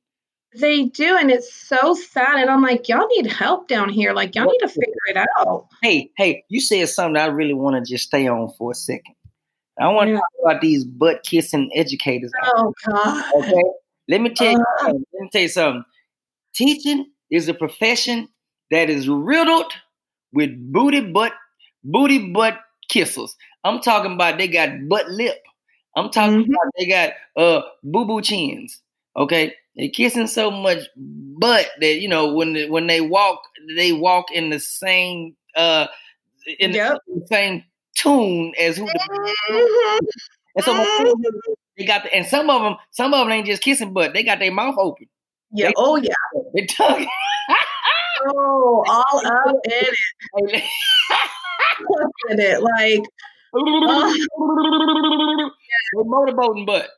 [0.56, 2.40] They do, and it's so sad.
[2.40, 4.14] And I'm like, y'all need help down here.
[4.14, 5.68] Like, y'all need to figure it out.
[5.82, 9.16] Hey, hey, you said something I really want to just stay on for a second.
[9.80, 10.18] I want to yeah.
[10.18, 12.32] talk about these butt kissing educators.
[12.56, 13.34] Oh God.
[13.38, 13.64] Okay.
[14.08, 14.66] Let me tell you.
[14.82, 15.84] Uh, let me tell you something
[16.54, 18.28] Teaching is a profession
[18.70, 19.74] that is riddled
[20.34, 21.34] with booty butt,
[21.84, 22.60] booty butt
[22.92, 23.32] kissers.
[23.64, 25.42] I'm talking about they got butt lip.
[25.96, 26.52] I'm talking mm-hmm.
[26.52, 28.82] about they got uh boo boo chins.
[29.18, 33.42] Okay, they kissing so much butt that you know when they, when they walk,
[33.76, 35.88] they walk in the same uh
[36.60, 36.98] in, yep.
[37.08, 37.64] the, same
[37.96, 38.86] tune as who.
[38.86, 39.00] The,
[39.50, 40.06] mm-hmm.
[40.56, 41.52] and so mm-hmm.
[41.78, 44.14] they got the, and some of them, some of them ain't just kissing butt.
[44.14, 45.08] They got their mouth open.
[45.52, 45.68] Yeah.
[45.68, 46.14] They, oh yeah.
[46.54, 46.88] They took.
[48.36, 50.64] oh, all up in it.
[52.30, 53.04] At it, like.
[53.56, 54.14] Uh,
[55.94, 56.90] They're motorboating, but.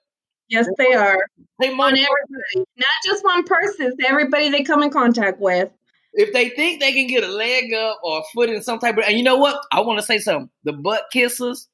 [0.49, 1.25] Yes, they are.
[1.59, 3.87] They on everybody, not just one person.
[3.87, 5.69] It's everybody they come in contact with.
[6.13, 8.97] If they think they can get a leg up or a foot in some type
[8.97, 9.61] of, and you know what?
[9.71, 10.49] I want to say something.
[10.63, 11.67] The butt kissers,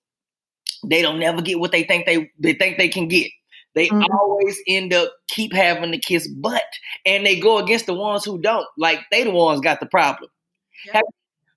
[0.86, 3.32] they don't never get what they think they they think they can get.
[3.74, 4.04] They mm-hmm.
[4.12, 6.64] always end up keep having to kiss butt,
[7.06, 8.68] and they go against the ones who don't.
[8.78, 10.30] Like they the ones got the problem.
[10.92, 11.04] Have,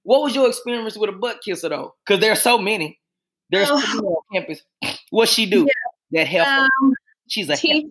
[0.03, 1.94] what was your experience with a butt kisser though?
[2.05, 2.98] Because there's so many.
[3.50, 3.81] There's oh.
[3.81, 4.62] so many on campus.
[5.11, 5.66] What she do
[6.12, 6.20] yeah.
[6.20, 6.48] that help?
[6.48, 6.94] Um,
[7.35, 7.90] She's a teacher.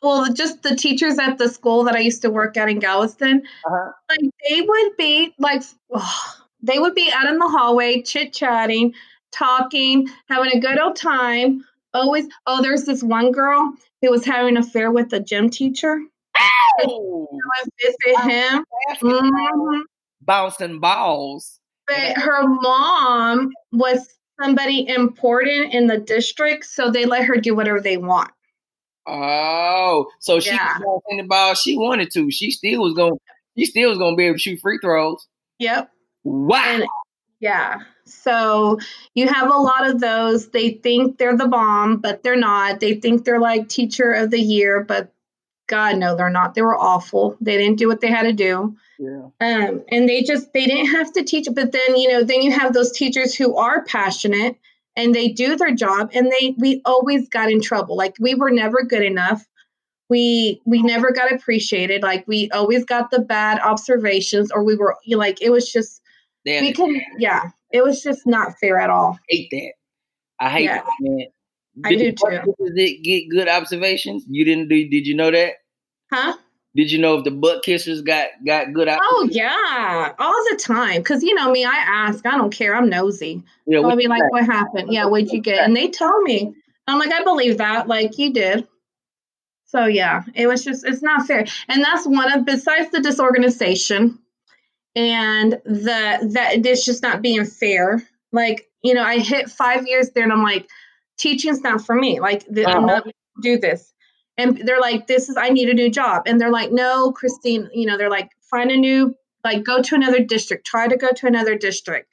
[0.00, 3.42] Well, just the teachers at the school that I used to work at in Galveston,
[3.66, 3.92] uh-huh.
[4.08, 5.62] like they would be like,
[5.92, 8.94] oh, they would be out in the hallway chit chatting,
[9.32, 11.62] talking, having a good old time.
[11.92, 16.00] Always oh there's this one girl who was having an affair with the gym teacher.
[16.82, 17.28] Oh,
[17.78, 18.64] visit him.
[19.02, 19.80] mm-hmm.
[20.22, 21.60] bouncing balls.
[21.86, 24.08] But her mom was
[24.40, 28.30] somebody important in the district so they let her do whatever they want
[29.10, 30.78] oh so she yeah.
[30.78, 33.18] was the ball she wanted to she still was going
[33.58, 35.26] she still was going to be able to shoot free throws
[35.58, 35.90] yep
[36.24, 36.84] wow and,
[37.40, 38.78] yeah so
[39.14, 40.48] you have a lot of those.
[40.48, 42.80] They think they're the bomb, but they're not.
[42.80, 45.12] They think they're like teacher of the year, but
[45.68, 46.54] God, no, they're not.
[46.54, 47.36] They were awful.
[47.40, 48.76] They didn't do what they had to do.
[48.98, 49.28] Yeah.
[49.40, 51.46] Um, and they just they didn't have to teach.
[51.54, 54.56] But then you know, then you have those teachers who are passionate
[54.96, 57.96] and they do their job, and they we always got in trouble.
[57.96, 59.44] Like we were never good enough.
[60.08, 62.02] We we never got appreciated.
[62.02, 66.00] Like we always got the bad observations, or we were like it was just
[66.46, 69.18] Damn we can yeah it was just not fair at all.
[69.30, 69.72] I hate that.
[70.40, 70.82] I hate yeah.
[70.82, 71.26] that,
[71.84, 72.54] I do too.
[72.58, 74.24] Did it get good observations?
[74.28, 74.88] You didn't do?
[74.88, 75.54] Did you know that?
[76.12, 76.34] Huh?
[76.76, 78.88] Did you know if the butt kissers got got good?
[78.88, 80.98] Out Oh yeah, all the time.
[80.98, 82.24] Because you know me, I ask.
[82.24, 82.76] I don't care.
[82.76, 83.42] I'm nosy.
[83.66, 84.92] Yeah, I'll be like, "What happened?
[84.92, 86.54] Yeah, what'd you get?" And they tell me.
[86.86, 87.88] I'm like, I believe that.
[87.88, 88.66] Like you did.
[89.66, 91.46] So yeah, it was just it's not fair.
[91.68, 94.18] And that's one of besides the disorganization
[94.96, 98.02] and the that it's just not being fair.
[98.32, 100.68] Like, you know, I hit five years there and I'm like,
[101.18, 102.20] teaching's not for me.
[102.20, 102.68] Like, uh-huh.
[102.68, 103.06] I'm not
[103.42, 103.89] do this.
[104.36, 106.22] And they're like, this is, I need a new job.
[106.26, 109.14] And they're like, no, Christine, you know, they're like, find a new
[109.44, 112.10] like go to another district, try to go to another district.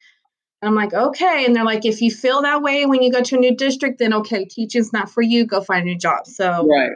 [0.61, 1.45] And I'm like, okay.
[1.45, 3.99] And they're like, if you feel that way when you go to a new district,
[3.99, 5.45] then okay, teaching's not for you.
[5.45, 6.25] Go find a new job.
[6.25, 6.91] So right.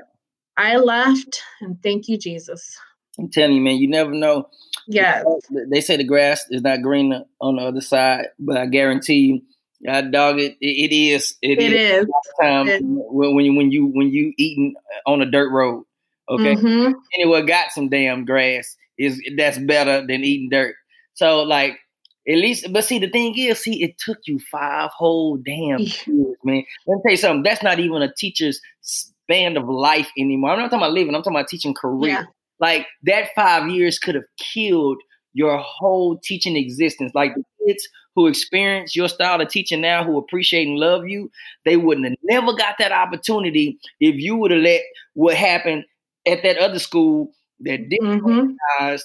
[0.57, 2.77] I left and thank you, Jesus.
[3.19, 4.49] I'm telling you, man, you never know.
[4.87, 5.23] Yeah.
[5.69, 9.41] They say the grass is not greener on the other side, but I guarantee you,
[9.87, 10.57] I dog it.
[10.61, 11.35] It, is.
[11.41, 12.07] It, it is.
[12.39, 15.85] Time it, when, when you when you when you eating on a dirt road.
[16.29, 16.55] Okay.
[16.55, 16.93] Mm-hmm.
[17.15, 20.75] Anyway, got some damn grass is that's better than eating dirt.
[21.13, 21.79] So like
[22.27, 26.37] at least, but see, the thing is, see, it took you five whole damn years,
[26.43, 26.63] man.
[26.85, 27.43] Let me tell you something.
[27.43, 30.51] That's not even a teacher's span of life anymore.
[30.51, 31.15] I'm not talking about living.
[31.15, 32.11] I'm talking about teaching career.
[32.11, 32.23] Yeah.
[32.59, 35.01] Like that five years could have killed
[35.33, 37.11] your whole teaching existence.
[37.15, 41.31] Like the kids who experience your style of teaching now, who appreciate and love you,
[41.65, 44.81] they wouldn't have never got that opportunity if you would have let
[45.13, 45.85] what happened
[46.27, 48.95] at that other school that didn't mm-hmm.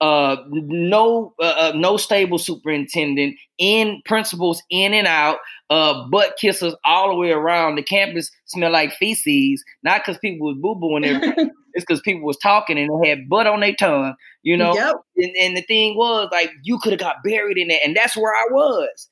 [0.00, 5.38] uh, no uh, uh, no stable superintendent, in principals in and out,
[5.70, 7.76] uh, butt kissers all the way around.
[7.76, 11.50] The campus smell like feces, not because people was boo booing everything.
[11.74, 14.74] it's because people was talking and they had butt on their tongue, you know.
[14.74, 14.96] Yep.
[15.16, 18.16] And, and the thing was, like, you could have got buried in it, and that's
[18.16, 19.08] where I was.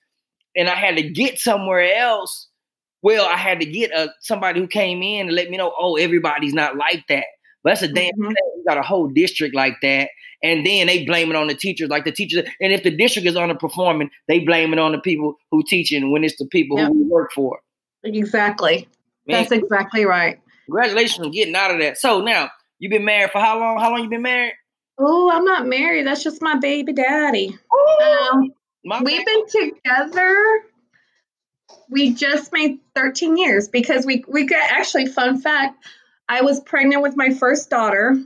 [0.57, 2.49] And I had to get somewhere else.
[3.03, 5.73] Well, I had to get a, uh, somebody who came in and let me know,
[5.79, 7.25] oh, everybody's not like that.
[7.65, 8.31] But that's a damn mm-hmm.
[8.31, 10.11] You got a whole district like that.
[10.43, 12.45] And then they blame it on the teachers, like the teachers.
[12.61, 16.25] And if the district is underperforming, they blame it on the people who teaching when
[16.25, 16.89] it's the people yep.
[16.89, 17.61] who we work for.
[18.05, 18.89] Exactly.
[19.27, 20.41] Man, that's exactly right.
[20.67, 21.99] Congratulations on getting out of that.
[21.99, 23.79] So now you've been married for how long?
[23.79, 24.55] How long you been married?
[24.99, 26.07] Oh, I'm not married.
[26.07, 27.57] That's just my baby daddy.
[28.33, 28.53] um,
[29.05, 30.37] we've been together.
[31.89, 35.85] We just made 13 years because we we got actually fun fact.
[36.29, 38.17] I was pregnant with my first daughter,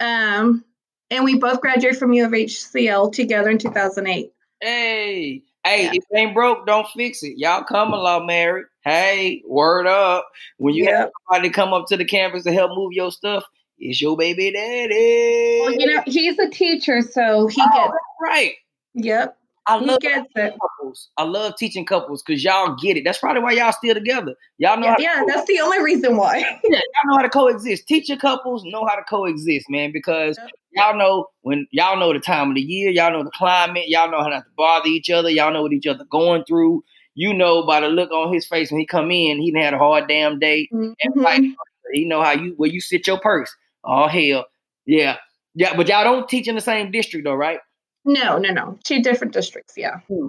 [0.00, 0.64] um,
[1.10, 4.32] and we both graduated from U of HCL together in 2008.
[4.60, 5.90] Hey, hey, yeah.
[5.92, 7.34] if it ain't broke, don't fix it.
[7.36, 8.64] Y'all come along, Mary.
[8.88, 10.26] Hey, word up.
[10.56, 10.94] When you yep.
[10.94, 13.44] have somebody come up to the campus to help move your stuff,
[13.78, 15.60] it's your baby daddy.
[15.60, 18.54] Well, you know, he's a teacher, so he oh, gets right.
[18.94, 19.36] Yep.
[19.66, 21.10] I love couples.
[21.18, 23.04] I love teaching couples because y'all get it.
[23.04, 24.34] That's probably why y'all still together.
[24.56, 24.86] Y'all know.
[24.98, 26.38] Yeah, yeah that's the only reason why.
[26.38, 27.86] yeah, y'all know how to coexist.
[27.86, 30.38] Teacher couples know how to coexist, man, because
[30.72, 34.10] y'all know when y'all know the time of the year, y'all know the climate, y'all
[34.10, 36.82] know how not to bother each other, y'all know what each other going through.
[37.18, 39.78] You know by the look on his face when he come in, he had a
[39.78, 40.68] hard damn day.
[40.72, 41.26] Mm-hmm.
[41.26, 41.56] And
[41.92, 43.52] he know how you where you sit your purse.
[43.82, 44.46] Oh hell,
[44.86, 45.16] yeah,
[45.52, 45.76] yeah.
[45.76, 47.58] But y'all don't teach in the same district though, right?
[48.04, 48.78] No, no, no.
[48.84, 49.74] Two different districts.
[49.76, 49.96] Yeah.
[50.06, 50.28] Hmm.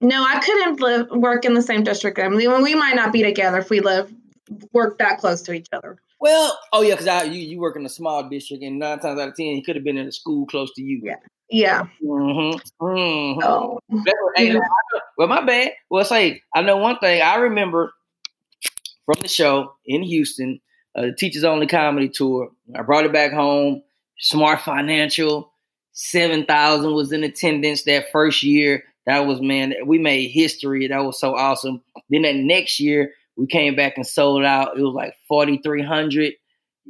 [0.00, 2.18] No, I couldn't live work in the same district.
[2.18, 4.10] I mean, we might not be together if we live
[4.72, 5.98] work that close to each other.
[6.18, 9.20] Well, oh yeah, because I you you work in a small district, and nine times
[9.20, 11.02] out of ten, he could have been in a school close to you.
[11.04, 11.16] Yeah.
[11.52, 11.86] Yeah.
[12.02, 12.84] Mm-hmm.
[12.84, 13.40] Mm-hmm.
[13.44, 13.78] Oh.
[14.38, 14.58] yeah.
[15.18, 15.72] well, my bad.
[15.90, 17.20] Well, say I know one thing.
[17.20, 17.92] I remember
[19.04, 20.60] from the show in Houston,
[20.96, 22.50] uh, the Teachers Only Comedy Tour.
[22.74, 23.82] I brought it back home.
[24.18, 25.52] Smart Financial.
[25.92, 28.84] 7,000 was in attendance that first year.
[29.04, 30.88] That was, man, we made history.
[30.88, 31.82] That was so awesome.
[32.08, 34.78] Then that next year, we came back and sold out.
[34.78, 36.32] It was like 4,300.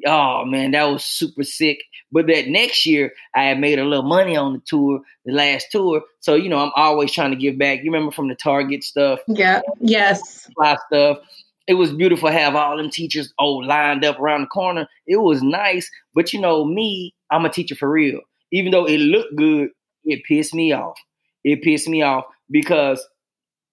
[0.07, 1.83] Oh, man, that was super sick.
[2.11, 5.69] But that next year, I had made a little money on the tour, the last
[5.71, 6.03] tour.
[6.21, 7.79] So, you know, I'm always trying to give back.
[7.79, 9.21] You remember from the Target stuff?
[9.29, 9.61] Yeah.
[9.81, 10.49] Yes.
[10.55, 11.19] Fly stuff.
[11.67, 14.89] It was beautiful to have all them teachers oh lined up around the corner.
[15.07, 15.89] It was nice.
[16.15, 18.21] But you know, me, I'm a teacher for real
[18.53, 19.71] even though it looked good,
[20.05, 20.99] it pissed me off.
[21.43, 23.05] It pissed me off because,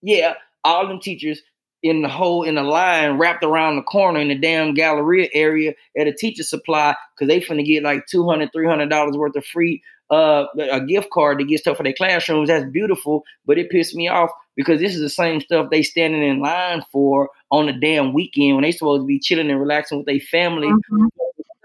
[0.02, 1.42] yeah, all them teachers
[1.82, 5.74] in the hole in the line wrapped around the corner in the damn Galleria area
[5.98, 10.46] at a teacher supply because they finna get like 200 $300 worth of free uh
[10.72, 12.50] a gift card to get stuff for their classrooms.
[12.50, 16.24] That's beautiful, but it pissed me off because this is the same stuff they standing
[16.24, 20.00] in line for on the damn weekend when they supposed to be chilling and relaxing
[20.00, 20.68] with their family.
[20.68, 21.08] Mm-hmm.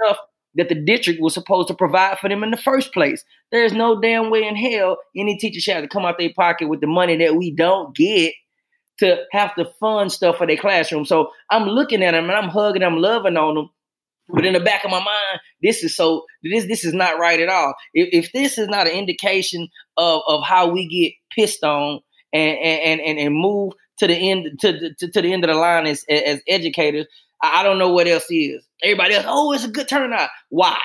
[0.03, 0.19] Stuff
[0.57, 3.25] that the district was supposed to provide for them in the first place.
[3.51, 6.69] There's no damn way in hell any teacher should have to come out their pocket
[6.69, 8.35] with the money that we don't get
[9.01, 11.05] to have to fund stuff for their classroom.
[11.05, 13.71] So I'm looking at them and I'm hugging them, loving on them.
[14.29, 17.41] But in the back of my mind, this is so this this is not right
[17.41, 17.75] at all.
[17.93, 19.69] If, if this is not an indication
[19.99, 22.01] of, of how we get pissed on
[22.33, 25.57] and and and, and move to the end to, to, to the end of the
[25.57, 27.07] line as as educators,
[27.43, 28.65] I don't know what else is.
[28.83, 30.31] Everybody else, oh, it's a good turnout.
[30.49, 30.79] Why?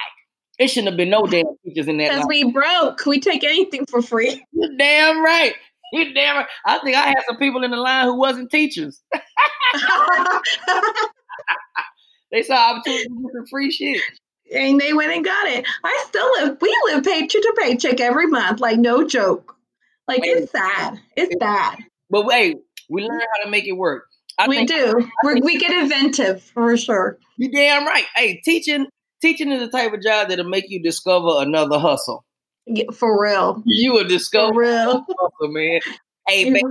[0.58, 2.12] It shouldn't have been no damn teachers in that.
[2.12, 3.06] Because we broke.
[3.06, 4.46] We take anything for free.
[4.52, 5.54] You're damn right.
[5.94, 6.48] Damn right.
[6.66, 9.02] I think I had some people in the line who wasn't teachers.
[12.32, 14.02] they saw opportunity to get free shit.
[14.54, 15.66] and they went and got it.
[15.84, 16.58] I still live.
[16.62, 18.60] We live paycheck to paycheck every month.
[18.60, 19.56] Like no joke.
[20.08, 21.00] Like it's sad.
[21.16, 21.78] It's bad.
[22.10, 22.58] But wait,
[22.90, 24.06] we learn how to make it work.
[24.40, 25.10] I we think, do.
[25.24, 27.18] we we get inventive for sure.
[27.38, 28.06] You damn right.
[28.16, 28.88] Hey, teaching
[29.22, 32.24] teaching is the type of job that'll make you discover another hustle.
[32.72, 33.64] Yeah, for real.
[33.66, 35.06] You will discover for real.
[35.42, 35.80] man.
[36.28, 36.62] Hey, baby,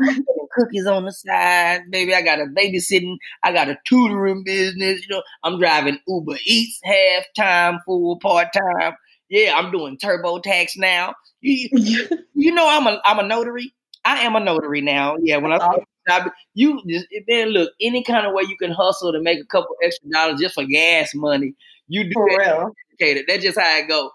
[0.56, 1.90] cookies on the side.
[1.90, 3.16] Baby, I got a babysitting.
[3.42, 5.02] I got a tutoring business.
[5.02, 8.92] You know, I'm driving Uber Eats half time, full part time.
[9.28, 11.14] Yeah, I'm doing TurboTax now.
[11.40, 11.68] You,
[12.34, 13.74] you know, I'm a I'm a notary.
[14.04, 15.16] I am a notary now.
[15.20, 15.58] Yeah, when I
[16.54, 19.74] you just man, look any kind of way you can hustle to make a couple
[19.82, 21.54] extra dollars just for gas money.
[21.88, 22.70] You do for real.
[23.00, 24.12] That's just how it go.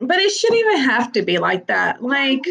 [0.00, 2.02] But it shouldn't even have to be like that.
[2.02, 2.46] Like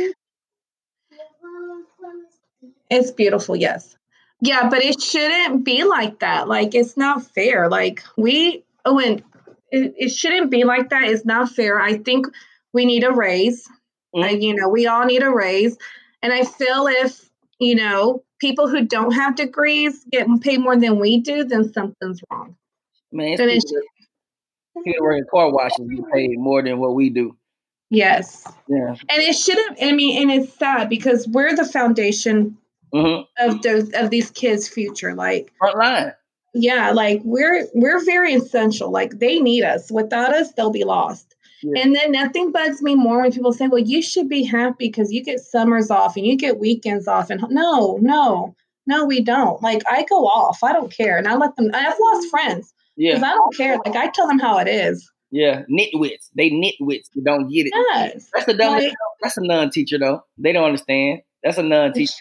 [2.89, 3.95] it's beautiful, yes.
[4.41, 6.47] Yeah, but it shouldn't be like that.
[6.47, 7.69] Like it's not fair.
[7.69, 9.23] Like we oh and
[9.71, 11.03] it, it shouldn't be like that.
[11.03, 11.79] It's not fair.
[11.79, 12.27] I think
[12.73, 13.67] we need a raise.
[14.15, 14.23] Mm-hmm.
[14.23, 15.77] And, you know, we all need a raise.
[16.21, 17.29] And I feel if,
[17.59, 22.21] you know, people who don't have degrees get paid more than we do, then something's
[22.29, 22.55] wrong.
[23.11, 23.73] Man, it's
[24.84, 27.36] people working car washes get paid more than what we do.
[27.89, 28.45] Yes.
[28.67, 28.89] Yeah.
[28.89, 29.77] And it shouldn't.
[29.82, 32.57] I mean, and it's sad because we're the foundation
[32.93, 33.49] mm-hmm.
[33.49, 35.15] of those of these kids' future.
[35.15, 36.13] Like front line.
[36.53, 38.91] Yeah, like we're we're very essential.
[38.91, 39.91] Like they need us.
[39.91, 41.36] Without us, they'll be lost.
[41.61, 41.84] Yeah.
[41.84, 45.11] And then nothing bugs me more when people say, "Well, you should be happy because
[45.11, 48.55] you get summers off and you get weekends off." And no, no,
[48.88, 49.61] no, we don't.
[49.61, 50.63] Like I go off.
[50.63, 51.69] I don't care, and I let them.
[51.73, 52.73] I've lost friends.
[52.99, 53.77] Yeah, because I don't care.
[53.85, 55.09] Like I tell them how it is.
[55.31, 56.29] Yeah, nitwits.
[56.35, 57.05] They nitwits.
[57.15, 57.73] They don't get it.
[57.73, 58.29] Yes.
[58.33, 58.73] That's a dumb.
[58.73, 60.23] Like, that's a non-teacher though.
[60.37, 61.21] They don't understand.
[61.41, 62.11] That's a non-teacher.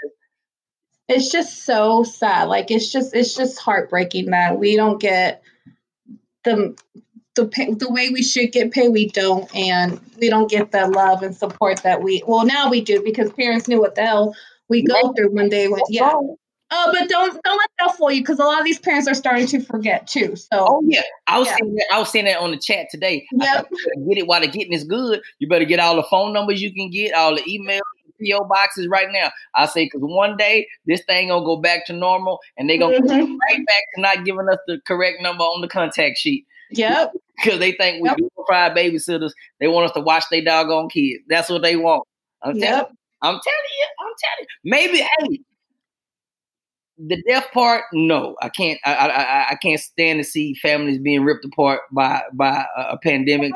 [1.09, 2.45] It's, it's just so sad.
[2.45, 5.43] Like it's just it's just heartbreaking that we don't get
[6.45, 6.77] the
[7.35, 8.91] the pay, the way we should get paid.
[8.91, 12.23] We don't, and we don't get the love and support that we.
[12.25, 14.37] Well, now we do because parents knew what the hell
[14.69, 15.83] we go through when they went.
[15.89, 16.13] Yeah.
[16.71, 19.15] Oh, but don't don't let that fool you because a lot of these parents are
[19.15, 20.37] starting to forget too.
[20.37, 21.57] So oh yeah, I was yeah.
[21.61, 23.27] saying that, I was saying that on the chat today.
[23.33, 23.69] Yep.
[24.07, 25.23] get it while the getting is good.
[25.39, 27.81] You better get all the phone numbers you can get, all the emails,
[28.21, 29.31] PO boxes right now.
[29.55, 32.99] I say because one day this thing gonna go back to normal, and they gonna
[32.99, 33.33] mm-hmm.
[33.33, 36.47] right back to not giving us the correct number on the contact sheet.
[36.71, 37.13] Yep.
[37.37, 38.19] Because they think we yep.
[38.35, 39.33] glorified babysitters.
[39.61, 41.23] They want us to watch their doggone kids.
[41.29, 42.07] That's what they want.
[42.43, 42.69] I'm yep.
[42.69, 42.97] telling.
[43.23, 43.87] I'm telling you.
[44.01, 44.47] I'm telling you.
[44.65, 45.41] Maybe hey,
[46.99, 48.79] the death part, no, I can't.
[48.85, 52.99] I, I I can't stand to see families being ripped apart by by a, a
[52.99, 53.53] pandemic,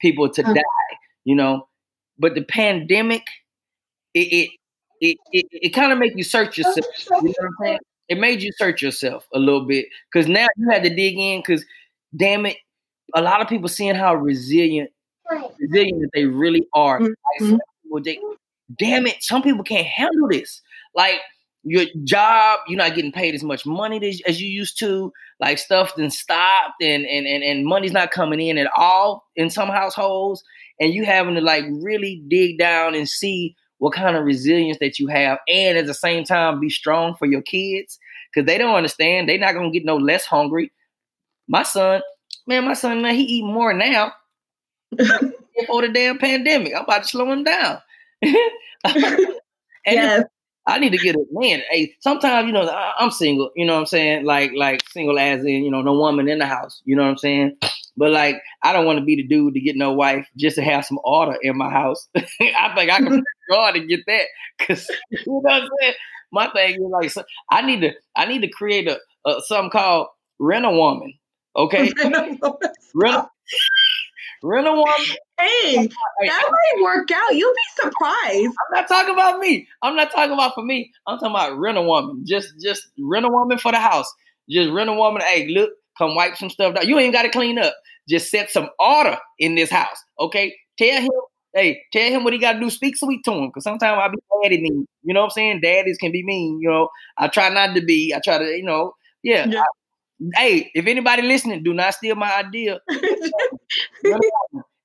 [0.00, 0.62] people to die.
[1.24, 1.68] You know,
[2.18, 3.22] but the pandemic,
[4.14, 4.50] it it
[5.00, 6.86] it it, it kind of make you search yourself.
[7.10, 7.78] You know what I'm saying?
[8.08, 11.40] It made you search yourself a little bit because now you had to dig in.
[11.40, 11.64] Because
[12.16, 12.56] damn it,
[13.14, 14.90] a lot of people seeing how resilient
[15.60, 17.00] resilient that they really are.
[17.00, 17.56] Mm-hmm.
[17.90, 18.18] Like, they,
[18.78, 20.62] damn it, some people can't handle this.
[20.94, 21.20] Like
[21.62, 25.12] your job, you're not getting paid as much money as, you used to.
[25.40, 29.48] Like stuff then stopped and, and and and money's not coming in at all in
[29.50, 30.42] some households.
[30.78, 34.98] And you having to like really dig down and see what kind of resilience that
[34.98, 37.98] you have, and at the same time be strong for your kids
[38.32, 39.28] because they don't understand.
[39.28, 40.72] They're not gonna get no less hungry.
[41.48, 42.02] My son,
[42.46, 44.12] man, my son, man, he eat more now
[44.96, 46.74] before the damn pandemic.
[46.74, 47.78] I'm about to slow him down.
[48.22, 48.36] and
[49.86, 50.24] yes.
[50.70, 51.62] I need to get a man.
[51.68, 52.68] Hey, sometimes you know
[52.98, 53.50] I'm single.
[53.56, 54.24] You know what I'm saying?
[54.24, 56.80] Like like single as in you know no woman in the house.
[56.84, 57.56] You know what I'm saying?
[57.96, 60.62] But like I don't want to be the dude to get no wife just to
[60.62, 62.08] have some order in my house.
[62.16, 64.26] I think I can God to get that
[64.58, 65.94] because you know what I'm saying.
[66.32, 69.70] My thing is like so I need to I need to create a, a something
[69.70, 70.06] called
[70.38, 71.14] rent a woman.
[71.56, 71.92] Okay,
[72.94, 73.26] rent
[74.42, 74.94] Rent a woman.
[75.38, 77.34] Hey, that might work out.
[77.34, 78.46] You'll be surprised.
[78.46, 79.68] I'm not talking about me.
[79.82, 80.90] I'm not talking about for me.
[81.06, 82.24] I'm talking about rent a woman.
[82.26, 84.10] Just just rent a woman for the house.
[84.48, 85.22] Just rent a woman.
[85.22, 86.88] Hey, look, come wipe some stuff down.
[86.88, 87.74] You ain't got to clean up.
[88.08, 90.02] Just set some order in this house.
[90.18, 90.56] Okay.
[90.78, 91.10] Tell him,
[91.54, 92.70] hey, tell him what he got to do.
[92.70, 93.50] Speak sweet to him.
[93.52, 94.86] Cause sometimes I be daddy mean.
[95.02, 95.60] You know what I'm saying?
[95.60, 96.58] Daddies can be mean.
[96.62, 96.88] You know,
[97.18, 98.14] I try not to be.
[98.14, 99.46] I try to, you know, yeah.
[99.46, 99.60] yeah.
[99.60, 99.64] I,
[100.34, 102.80] hey, if anybody listening, do not steal my idea.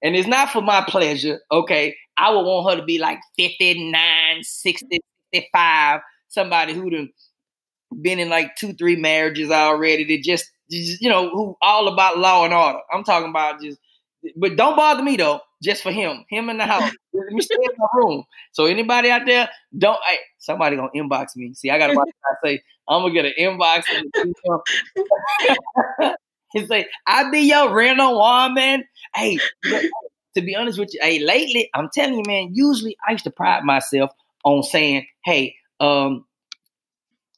[0.01, 1.95] and it's not for my pleasure, okay?
[2.17, 4.99] I would want her to be like 59, 60,
[5.33, 7.09] 65, somebody who done
[8.01, 12.45] been in like two, three marriages already that just, you know, who all about law
[12.45, 12.79] and order.
[12.91, 13.79] I'm talking about just
[14.35, 15.41] but don't bother me though.
[15.63, 16.91] Just for him, him in the house.
[17.13, 18.23] Let me stay in my room.
[18.51, 19.97] So anybody out there, don't.
[20.05, 21.53] Hey, somebody gonna inbox me.
[21.53, 22.63] See, I gotta watch what I say.
[22.87, 23.83] I'm gonna get an inbox.
[26.53, 28.85] and like I be your rental woman.
[29.15, 29.39] Hey,
[30.35, 33.31] to be honest with you, hey, lately, I'm telling you, man, usually I used to
[33.31, 34.11] pride myself
[34.43, 36.25] on saying, hey, um,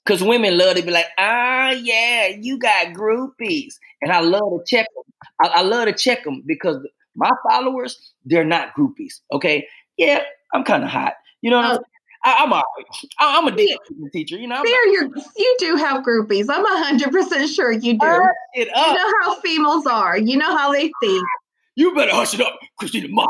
[0.06, 3.74] because women love to be like, ah, yeah, you got groupies.
[4.02, 5.04] And I love to check them.
[5.42, 6.78] I, I love to check them because
[7.16, 9.16] my followers, they're not groupies.
[9.34, 9.68] Okay.
[9.98, 10.22] Yeah,
[10.54, 11.16] I'm kind of hot.
[11.42, 11.84] You know what I'm saying?
[12.28, 12.64] I, am a,
[13.20, 13.80] I'm a decent
[14.12, 14.62] teacher, you know.
[14.64, 16.48] There, you you do have groupies.
[16.50, 18.22] I'm hundred percent sure you do.
[18.56, 20.18] You know how females are.
[20.18, 21.24] You know how they think.
[21.76, 23.28] You better hush it up, Christina Mike.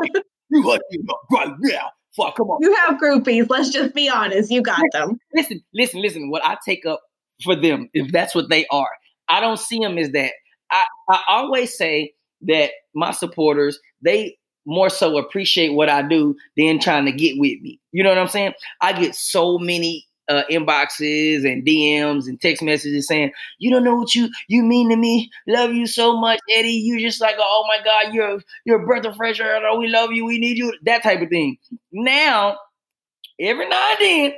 [0.50, 1.91] you hush it up right now.
[2.16, 2.58] Fuck, come on.
[2.62, 3.48] You have groupies.
[3.50, 4.50] Let's just be honest.
[4.50, 5.20] You got them.
[5.36, 6.32] Listen, listen, listen.
[6.32, 7.02] What I take up
[7.43, 8.89] for them, if that's what they are,
[9.30, 10.32] I don't see them as that.
[10.72, 12.14] I, I always say
[12.48, 14.38] that my supporters, they
[14.68, 17.80] more so appreciate what I do than trying to get with me.
[17.91, 18.53] You know what I'm saying?
[18.82, 23.95] I get so many uh, inboxes and DMs and text messages saying, "You don't know
[23.95, 25.32] what you you mean to me.
[25.47, 26.72] Love you so much, Eddie.
[26.72, 29.59] You just like, oh my God, you're you're a breath of fresh air.
[29.65, 30.26] Oh, we love you.
[30.26, 30.74] We need you.
[30.84, 31.57] That type of thing.
[31.91, 32.57] Now,
[33.39, 34.34] every now and then,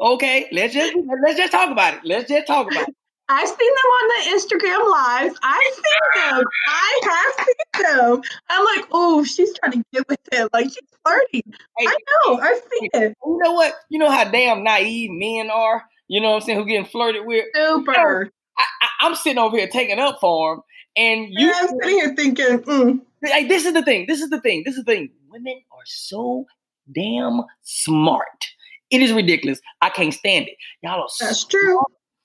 [0.00, 2.00] okay, let's just let's just talk about it.
[2.04, 2.94] Let's just talk about it.
[3.28, 5.38] I've seen them on the Instagram lives.
[5.42, 6.44] I've seen them.
[6.68, 8.22] I have seen them.
[8.48, 10.48] I'm like, oh, she's trying to get with him.
[10.52, 11.42] Like she's flirting.
[11.78, 11.96] Hey, I
[12.26, 12.40] know.
[12.40, 13.16] I've seen it.
[13.24, 13.74] You know what?
[13.88, 15.84] You know how damn naive men are.
[16.08, 16.58] You know what I'm saying?
[16.58, 17.46] Who getting flirted with?
[17.54, 17.92] Super.
[17.92, 20.60] You know, I, am sitting over here taking up for him,
[20.96, 21.46] and you.
[21.46, 23.00] Yeah, I'm sitting here thinking, mm.
[23.22, 24.06] like, this is the thing.
[24.06, 24.62] This is the thing.
[24.66, 25.10] This is the thing.
[25.30, 26.44] Women are so
[26.92, 28.46] damn smart.
[28.90, 29.60] It is ridiculous.
[29.80, 30.56] I can't stand it.
[30.82, 31.08] Y'all are.
[31.18, 31.50] That's smart.
[31.50, 31.80] true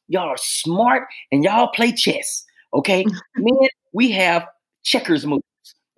[0.07, 2.43] Y'all are smart and y'all play chess.
[2.73, 3.05] Okay.
[3.35, 4.47] Men, we have
[4.83, 5.43] checkers moves.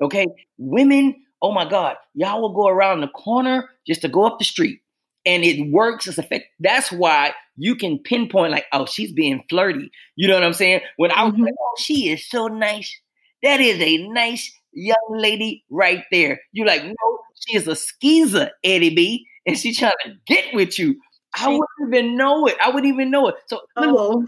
[0.02, 0.28] Okay.
[0.58, 4.46] Women, oh my God, y'all will go around the corner just to go up the
[4.46, 4.82] street.
[5.26, 6.46] And it works as effect.
[6.60, 9.92] That's why you can pinpoint, like, oh, she's being flirty.
[10.16, 10.82] You know what I'm saying?
[10.96, 11.44] When I was mm-hmm.
[11.44, 13.00] like, oh, she is so nice.
[13.44, 16.40] That is a nice young lady right there.
[16.54, 20.80] You're like, no, she is a skeezer, Eddie B, and she's trying to get with
[20.80, 20.96] you.
[21.36, 22.56] I wouldn't even know it.
[22.64, 23.36] I wouldn't even know it.
[23.48, 24.28] So oh.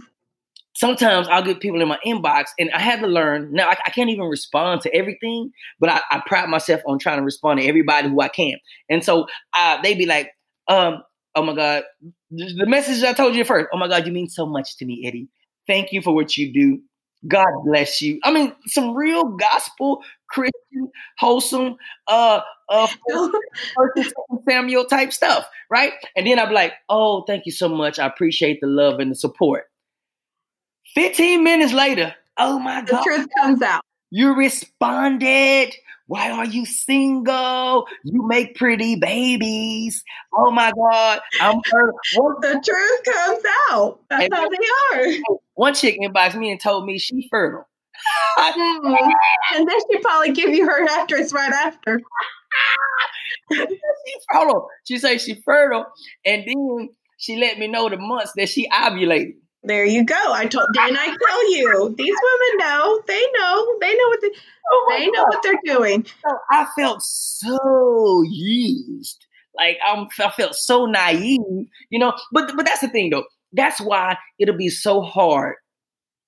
[0.74, 3.52] sometimes I'll get people in my inbox, and I had to learn.
[3.54, 7.18] Now I, I can't even respond to everything, but I, I, pride myself on trying
[7.18, 8.58] to respond to everybody who I can.
[8.89, 10.32] And so uh, they be like,
[10.68, 11.04] um,
[11.36, 11.84] "Oh my God,
[12.32, 13.68] the message I told you first.
[13.74, 15.28] Oh my God, you mean so much to me, Eddie.
[15.68, 16.82] Thank you for what you do.
[17.28, 18.19] God bless you.
[18.24, 21.76] I mean, some real gospel, Christian, wholesome,
[22.07, 22.88] uh, uh,
[24.49, 25.93] Samuel type stuff, right?
[26.15, 27.99] And then I'm like, oh, thank you so much.
[27.99, 29.65] I appreciate the love and the support.
[30.95, 32.97] 15 minutes later, oh my God.
[32.97, 33.82] The truth comes out.
[34.09, 35.76] You responded.
[36.12, 37.88] Why are you single?
[38.03, 40.03] You make pretty babies.
[40.36, 41.22] Oh my God.
[41.39, 42.41] I'm what?
[42.41, 44.01] the truth comes out.
[44.09, 44.57] That's and how they
[44.91, 45.38] are.
[45.53, 47.66] One chick inboxed me and told me she fertile.
[48.38, 48.93] mm-hmm.
[49.55, 52.01] And then she probably give you her address right after.
[53.53, 53.68] she
[54.34, 54.68] fertile.
[54.84, 55.86] She said she fertile.
[56.26, 56.89] And then
[57.20, 59.36] she let me know the months that she ovulated.
[59.64, 60.16] There you go.
[60.34, 61.93] I told didn't I tell you?
[61.95, 63.01] These women know.
[63.07, 63.78] They know.
[63.80, 64.32] They know what they,
[64.72, 66.05] oh they know what they're doing.
[66.49, 69.24] I felt so used.
[69.55, 72.14] Like I'm, I felt so naive, you know.
[72.32, 73.26] But but that's the thing though.
[73.53, 75.55] That's why it'll be so hard.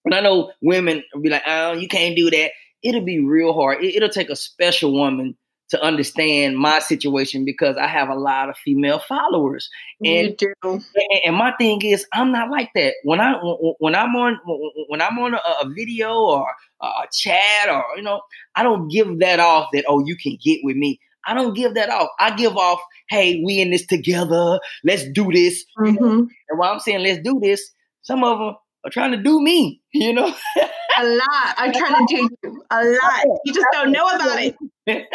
[0.06, 2.52] And I know women will be like, "Oh, you can't do that."
[2.84, 3.84] It'll be real hard.
[3.84, 5.38] It, it'll take a special woman
[5.74, 9.72] to understand my situation because I have a lot of female followers.
[10.06, 10.84] And, and,
[11.26, 12.94] and my thing is, I'm not like that.
[13.04, 13.34] When I
[13.80, 14.40] when I'm on
[14.88, 16.46] when I'm on a, a video or
[16.80, 18.22] a chat or you know,
[18.56, 21.00] I don't give that off that oh you can get with me.
[21.26, 22.10] I don't give that off.
[22.20, 24.60] I give off, hey, we in this together.
[24.84, 25.66] Let's do this.
[25.80, 26.04] Mm-hmm.
[26.50, 27.72] And while I'm saying let's do this,
[28.04, 28.56] some of them
[28.86, 29.82] are trying to do me.
[29.92, 30.36] You know,
[30.98, 31.56] a lot.
[31.58, 33.40] I'm trying to do you a lot.
[33.46, 34.56] You just don't know about it.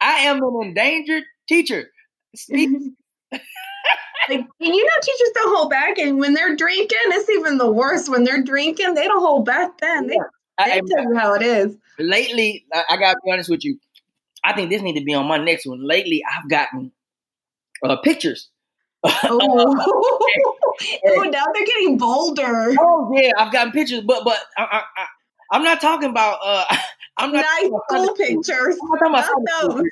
[0.00, 1.90] I am an endangered teacher.
[2.50, 2.70] like,
[4.30, 8.08] and you know, teachers don't hold back, and when they're drinking, it's even the worst.
[8.08, 9.78] When they're drinking, they don't hold back.
[9.78, 10.16] Then they,
[10.64, 11.76] they tell you how it is.
[11.98, 13.78] Lately, I, I got to be honest with you.
[14.44, 15.86] I think this need to be on my next one.
[15.86, 16.92] Lately, I've gotten
[17.84, 18.48] uh, pictures.
[19.04, 20.56] oh.
[21.06, 22.74] oh, now they're getting bolder.
[22.80, 25.06] Oh yeah, I've gotten pictures, but but I, I,
[25.52, 26.38] am not talking about.
[26.44, 26.64] uh
[27.16, 28.78] I'm not nice school pictures.
[29.02, 29.84] I'm not talking about.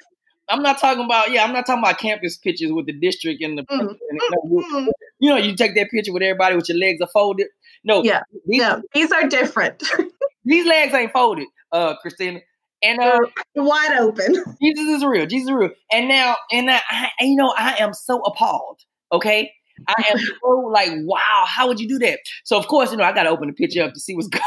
[0.51, 1.45] I'm not talking about yeah.
[1.45, 3.63] I'm not talking about campus pictures with the district and the.
[3.65, 3.81] Mm.
[3.81, 4.87] And, mm-hmm.
[5.19, 7.49] you know, you take that picture with everybody with your legs are folded.
[7.85, 8.63] No, yeah, these,
[8.95, 9.83] these are different.
[10.45, 12.41] these legs ain't folded, uh, Christina.
[12.83, 13.19] And uh,
[13.57, 14.35] wide open.
[14.63, 15.27] Jesus is real.
[15.27, 15.71] Jesus is real.
[15.93, 18.81] And now, and now, I, you know, I am so appalled.
[19.13, 19.51] Okay,
[19.89, 22.21] I am so like, wow, how would you do that?
[22.45, 24.29] So of course, you know, I got to open the picture up to see what's
[24.29, 24.45] going.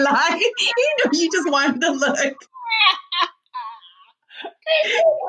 [0.04, 0.40] lie.
[0.58, 2.36] You know, you just wanted to look.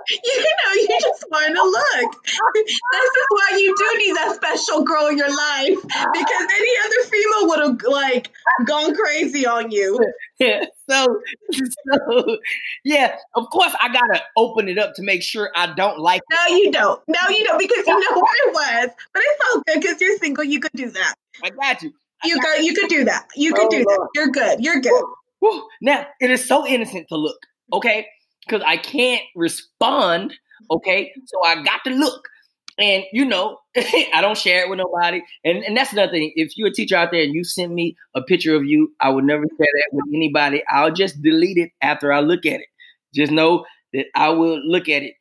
[0.09, 2.23] you know, you just want to look.
[2.53, 7.09] This is why you do need that special girl in your life because any other
[7.09, 8.31] female would have like
[8.65, 9.99] gone crazy on you.
[10.39, 10.65] Yeah.
[10.89, 12.37] So, so
[12.83, 16.23] yeah, of course I gotta open it up to make sure I don't like.
[16.31, 16.35] It.
[16.35, 16.99] No, you don't.
[17.07, 18.89] No, you don't because you know what it was.
[19.13, 20.43] But it's all good because you're single.
[20.43, 21.13] You could do that.
[21.43, 21.93] I got you.
[22.23, 22.53] You go.
[22.55, 23.27] You could do that.
[23.35, 24.09] You could oh, do that.
[24.15, 24.63] You're good.
[24.63, 25.03] You're good.
[25.81, 27.39] Now it is so innocent to look.
[27.73, 28.07] Okay,
[28.45, 30.33] because I can't respond.
[30.69, 32.27] Okay, so I got to look.
[32.77, 35.21] And you know, I don't share it with nobody.
[35.43, 36.31] And and that's another thing.
[36.35, 39.09] If you're a teacher out there and you send me a picture of you, I
[39.09, 40.63] would never share that with anybody.
[40.69, 42.67] I'll just delete it after I look at it.
[43.13, 45.15] Just know that I will look at it.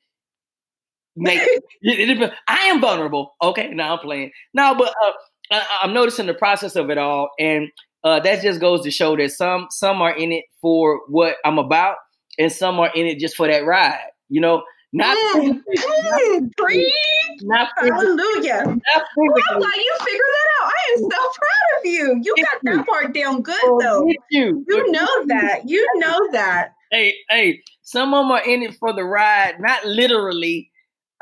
[1.17, 1.41] Make
[2.49, 3.35] I am vulnerable.
[3.43, 4.31] Okay, now I'm playing.
[4.55, 5.13] No, but uh,
[5.51, 7.69] I, am noticing the process of it all, and
[8.05, 11.59] uh, that just goes to show that some some are in it for what I'm
[11.59, 11.97] about,
[12.39, 13.99] and some are in it just for that ride.
[14.29, 16.51] You know, not mm, mm,
[17.43, 18.65] not hallelujah.
[18.65, 20.73] Not wow, you figure that out.
[20.73, 22.21] I am so proud of you.
[22.23, 24.07] You got that part down good oh, though.
[24.31, 24.65] You.
[24.67, 25.69] you know that.
[25.69, 26.73] You know that.
[26.91, 30.71] Hey, hey, some of them are in it for the ride, not literally.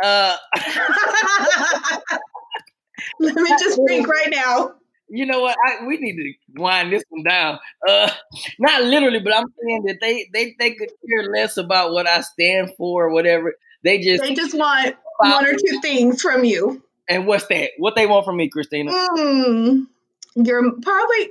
[0.02, 0.36] Uh
[3.20, 4.74] Let me just think right now
[5.08, 5.56] you know what?
[5.66, 7.58] I, we need to wind this one down.
[7.86, 8.10] Uh,
[8.58, 12.20] not literally, but I'm saying that they they they could care less about what I
[12.20, 13.54] stand for or whatever.
[13.82, 16.82] They just they just want one or two things from you.
[17.08, 17.70] And what's that?
[17.78, 18.92] What they want from me, Christina?
[18.92, 19.86] Mm,
[20.34, 21.30] you're probably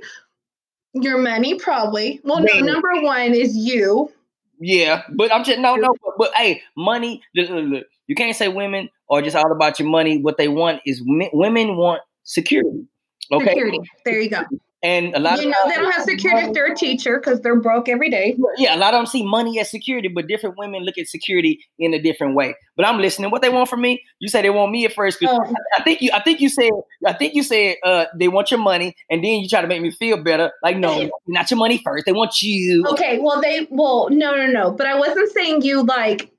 [0.94, 2.20] your money, probably.
[2.24, 4.12] Well, no, number one is you.
[4.58, 5.94] Yeah, but I'm just no, no.
[6.02, 7.22] But, but hey, money.
[7.36, 10.20] Look, look, look, you can't say women are just all about your money.
[10.20, 12.88] What they want is women want security.
[13.30, 13.44] Okay.
[13.44, 13.78] Security.
[14.04, 14.42] There you go.
[14.80, 17.40] And a lot you of know they don't have security if they're a teacher because
[17.40, 18.38] they're broke every day.
[18.58, 21.58] Yeah, a lot of them see money as security, but different women look at security
[21.80, 22.54] in a different way.
[22.76, 23.32] But I'm listening.
[23.32, 24.00] What they want from me?
[24.20, 25.18] You say they want me at first.
[25.24, 25.42] Oh.
[25.42, 26.10] I, I think you.
[26.14, 26.70] I think you said.
[27.04, 29.82] I think you said uh, they want your money, and then you try to make
[29.82, 30.52] me feel better.
[30.62, 32.06] Like no, not your money first.
[32.06, 32.84] They want you.
[32.90, 33.18] Okay.
[33.20, 33.66] Well, they.
[33.70, 34.70] Well, no, no, no.
[34.70, 36.30] But I wasn't saying you like.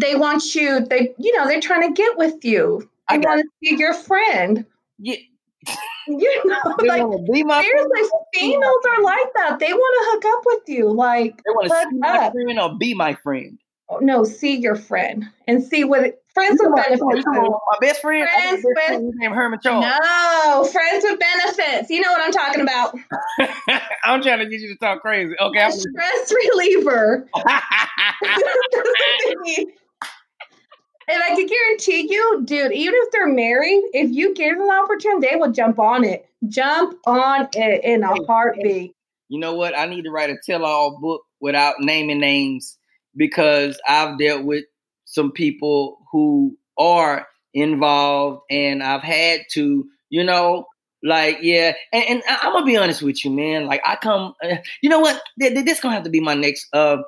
[0.00, 0.80] They want you.
[0.80, 2.88] They, you know, they're trying to get with you.
[3.08, 4.66] They want to be your friend.
[4.98, 5.16] Yeah,
[6.08, 7.02] you know, like
[7.62, 9.58] seriously, females are like that.
[9.58, 10.92] They want to hook up with you.
[10.92, 13.58] Like they want to see my friend or be my friend.
[13.88, 17.24] Oh, no, see your friend and see what friends with benefits.
[17.24, 19.84] My best friend, friends with friend, named Herman Charles.
[19.84, 21.88] No, friends with benefits.
[21.88, 22.96] You know what I'm talking about.
[24.04, 25.34] I'm trying to get you to talk crazy.
[25.40, 27.28] Okay, stress reliever.
[31.08, 34.72] And I can guarantee you, dude, even if they're married, if you give them the
[34.72, 36.28] opportunity, they will jump on it.
[36.48, 38.92] Jump on it in a heartbeat.
[39.28, 39.78] You know what?
[39.78, 42.76] I need to write a tell all book without naming names
[43.16, 44.64] because I've dealt with
[45.04, 50.66] some people who are involved and I've had to, you know,
[51.02, 51.72] like, yeah.
[51.92, 53.66] And, and I'm going to be honest with you, man.
[53.66, 55.22] Like, I come, uh, you know what?
[55.36, 56.98] This going to have to be my next uh,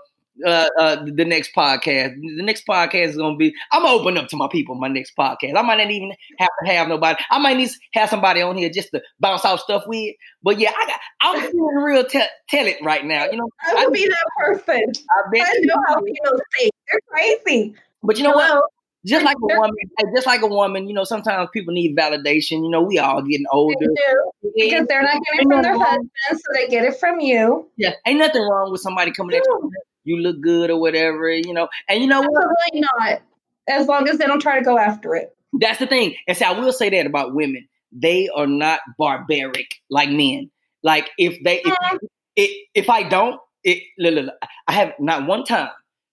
[0.45, 2.15] uh, uh, the next podcast.
[2.15, 3.55] The next podcast is gonna be.
[3.73, 4.75] I'm gonna open up to my people.
[4.75, 5.57] My next podcast.
[5.57, 7.21] I might not even have to have nobody.
[7.31, 10.15] I might need to have somebody on here just to bounce off stuff with.
[10.43, 11.01] But yeah, I got.
[11.21, 12.05] I'm feeling real.
[12.05, 13.25] Te- tell it right now.
[13.27, 14.83] You know, I would be that person.
[15.11, 17.75] I, bet I know how people think they're crazy.
[18.03, 18.61] But you know Hello?
[18.61, 18.71] what?
[19.07, 19.77] Just like a woman,
[20.15, 22.65] just like a woman, you know, sometimes people need validation.
[22.65, 23.77] You know, we all getting older.
[23.79, 27.21] They do, because they're not getting it from their husband, so they get it from
[27.21, 27.71] you.
[27.77, 29.73] Yeah, ain't nothing wrong with somebody coming at you
[30.09, 31.69] you look good or whatever, you know.
[31.89, 32.47] And you know what?
[32.75, 33.23] Not.
[33.69, 35.37] As long as they don't try to go after it.
[35.53, 36.15] That's the thing.
[36.27, 37.69] And see, I will say that about women.
[37.93, 40.51] They are not barbaric like men.
[40.83, 41.97] Like if they if, mm-hmm.
[42.37, 44.35] if, if I don't, it look, look, look,
[44.67, 45.71] I have not one time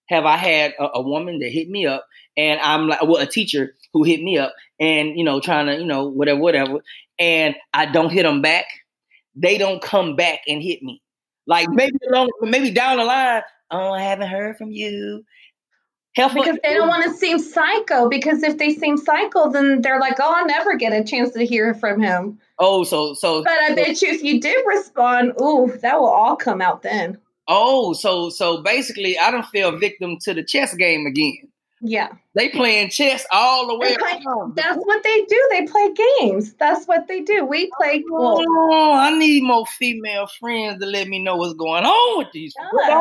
[0.07, 2.05] have I had a, a, woman that hit me up
[2.37, 5.77] and I'm like well a teacher who hit me up and you know trying to
[5.77, 6.79] you know whatever whatever
[7.19, 8.65] and I don't hit them back
[9.35, 11.01] they don't come back and hit me
[11.47, 13.41] like maybe along maybe down the line
[13.72, 15.24] oh, I haven't heard from you.
[16.16, 18.07] Help because they don't want to seem psycho.
[18.07, 21.45] Because if they seem psycho, then they're like, oh, I'll never get a chance to
[21.45, 22.39] hear from him.
[22.57, 23.43] Oh, so so.
[23.43, 27.18] But I bet you, if you did respond, ooh, that will all come out then.
[27.49, 31.49] Oh, so so basically, I don't feel victim to the chess game again.
[31.88, 32.09] Yeah.
[32.33, 34.19] They playing chess all the way play,
[34.55, 35.47] That's what they do.
[35.51, 36.53] They play games.
[36.55, 37.45] That's what they do.
[37.45, 38.03] We play.
[38.11, 42.55] Oh, I need more female friends to let me know what's going on with these.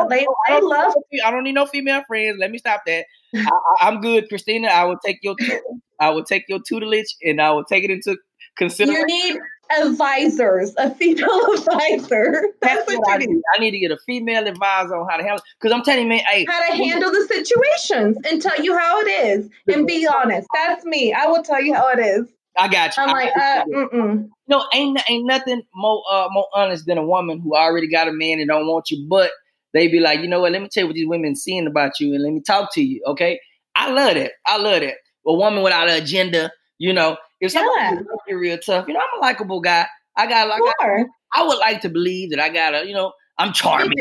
[0.09, 0.93] They, they love.
[1.25, 2.37] I don't need no female friends.
[2.39, 3.05] Let me stop that.
[3.35, 4.67] I, am good, Christina.
[4.67, 5.35] I will take your.
[5.99, 8.17] I will take your tutelage and I will take it into
[8.57, 9.07] consideration.
[9.07, 9.39] You need
[9.79, 12.53] advisors, a female advisor.
[12.61, 13.41] That's, That's what, I need.
[13.55, 15.43] I need to get a female advisor on how to handle.
[15.59, 19.01] Because I'm telling you, man, hey, how to handle the situations and tell you how
[19.01, 20.47] it is and be honest.
[20.53, 21.13] That's me.
[21.13, 22.27] I will tell you how it is.
[22.57, 23.03] I got you.
[23.03, 24.29] I'm like, uh, mm-mm.
[24.47, 28.13] No, ain't ain't nothing more uh, more honest than a woman who already got a
[28.13, 29.31] man and don't want you, but
[29.73, 30.51] they be like, you know what?
[30.51, 32.81] Let me tell you what these women seeing about you, and let me talk to
[32.81, 33.01] you.
[33.07, 33.39] Okay,
[33.75, 34.33] I love that.
[34.45, 34.95] I love that.
[35.27, 37.17] A woman without an agenda, you know.
[37.41, 38.35] If somebody yeah.
[38.35, 39.85] real tough, you know, I'm a likable guy.
[40.17, 43.11] I got like I, I, would like to believe that I got a, you know,
[43.37, 43.91] I'm charming.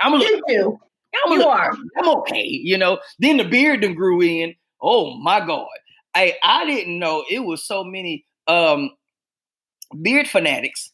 [0.00, 0.78] I'm a little, you
[1.24, 1.74] I'm you are.
[1.96, 2.98] I'm okay, you know.
[3.18, 4.54] Then the beard then grew in.
[4.82, 5.66] Oh my god.
[6.14, 8.90] I I didn't know it was so many um
[10.02, 10.92] beard fanatics.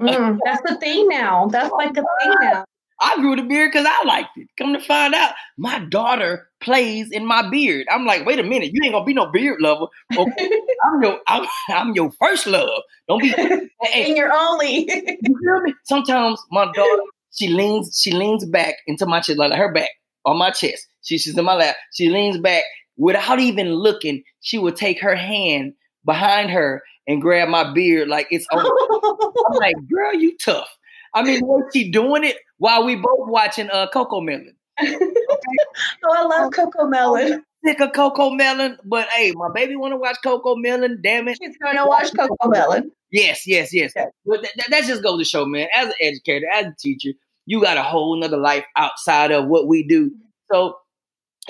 [0.00, 1.48] Mm, that's the thing now.
[1.48, 2.64] That's like a thing now.
[3.00, 4.48] I grew the beard because I liked it.
[4.58, 7.86] Come to find out, my daughter plays in my beard.
[7.90, 9.86] I'm like, wait a minute, you ain't gonna be no beard lover.
[10.16, 10.50] Okay,
[10.84, 12.82] I'm your I'm, I'm, your first love.
[13.08, 13.28] Don't be
[13.82, 14.90] hey, and you're only.
[14.90, 15.74] you hear me?
[15.84, 17.02] Sometimes my daughter
[17.32, 19.90] she leans she leans back into my chest, like her back
[20.24, 20.88] on my chest.
[21.02, 21.76] She, she's in my lap.
[21.94, 22.64] She leans back
[22.96, 24.22] without even looking.
[24.40, 28.60] She would take her hand behind her and grab my beard like it's on.
[29.46, 30.68] I'm like, girl, you tough.
[31.14, 34.48] I mean, was she doing it while we both watching uh CoComelon?
[34.48, 34.57] Okay?
[34.82, 37.42] oh, I love CoComelon.
[37.64, 41.02] Sick of CoComelon, but hey, my baby want to watch CoComelon.
[41.02, 42.90] Damn it, she's gonna watch CoComelon.
[43.10, 43.92] Yes, yes, yes.
[43.96, 44.06] Yeah.
[44.24, 45.68] But that, that just goes to show, man.
[45.74, 47.10] As an educator, as a teacher,
[47.46, 50.06] you got a whole nother life outside of what we do.
[50.06, 50.52] Mm-hmm.
[50.52, 50.76] So,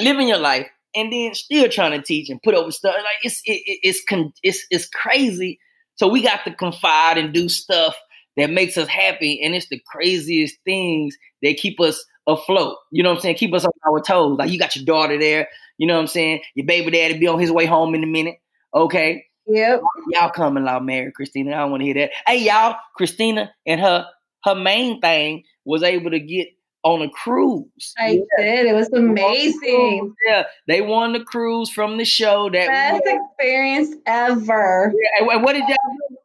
[0.01, 3.41] living your life and then still trying to teach and put over stuff like it's
[3.45, 4.03] it, it's
[4.43, 5.59] it's it's crazy.
[5.97, 7.97] So we got to confide and do stuff
[8.37, 12.77] that makes us happy, and it's the craziest things that keep us afloat.
[12.93, 13.37] You know what I'm saying?
[13.37, 14.39] Keep us on our toes.
[14.39, 15.49] Like you got your daughter there.
[15.79, 16.43] You know what I'm saying?
[16.55, 18.37] Your baby daddy be on his way home in a minute.
[18.75, 19.25] Okay.
[19.47, 19.81] Yep.
[20.11, 21.53] Y'all coming out married, Christina.
[21.55, 22.11] I don't want to hear that.
[22.27, 24.07] Hey, y'all, Christina and her
[24.45, 26.49] her main thing was able to get
[26.83, 27.95] on a cruise.
[27.99, 28.23] I yeah.
[28.37, 28.67] did.
[28.67, 30.15] It was amazing.
[30.27, 32.51] Yeah, they won the cruise from the show.
[32.51, 34.93] That best experience ever.
[34.95, 35.27] Yeah.
[35.33, 35.77] And what did y'all
[36.11, 36.17] do?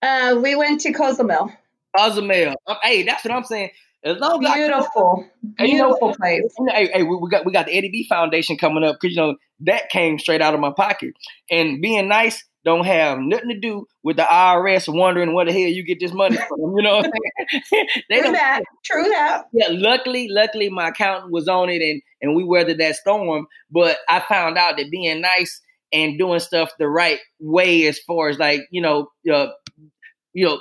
[0.00, 1.52] Uh, we went to Cozumel.
[1.96, 2.54] Cozumel.
[2.66, 3.70] Um, hey, that's what I'm saying.
[4.08, 5.24] As long as beautiful,
[5.58, 6.54] I, beautiful you know, place.
[6.70, 9.36] Hey, hey, we got we got the Eddie B Foundation coming up because you know
[9.60, 11.12] that came straight out of my pocket.
[11.50, 15.60] And being nice don't have nothing to do with the IRS wondering where the hell
[15.60, 16.76] you get this money from.
[16.76, 17.12] You know what I'm
[17.72, 17.86] saying?
[18.10, 18.62] they True that.
[18.84, 19.44] True that.
[19.52, 23.46] Yeah, luckily, luckily my accountant was on it and and we weathered that storm.
[23.70, 25.60] But I found out that being nice
[25.92, 29.48] and doing stuff the right way as far as like, you know, uh,
[30.32, 30.60] you know,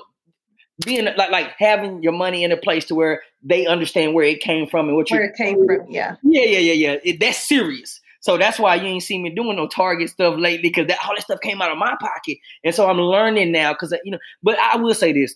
[0.86, 4.42] being like like having your money in a place to where they understand where it
[4.42, 5.90] came from and what where it came from.
[5.90, 6.16] Yeah.
[6.24, 6.96] Yeah, yeah, yeah, yeah.
[7.04, 8.00] It, that's serious.
[8.20, 11.16] So that's why you ain't seen me doing no Target stuff lately because that all
[11.16, 12.38] that stuff came out of my pocket.
[12.64, 14.20] And so I'm learning now because you know.
[14.44, 15.34] But I will say this: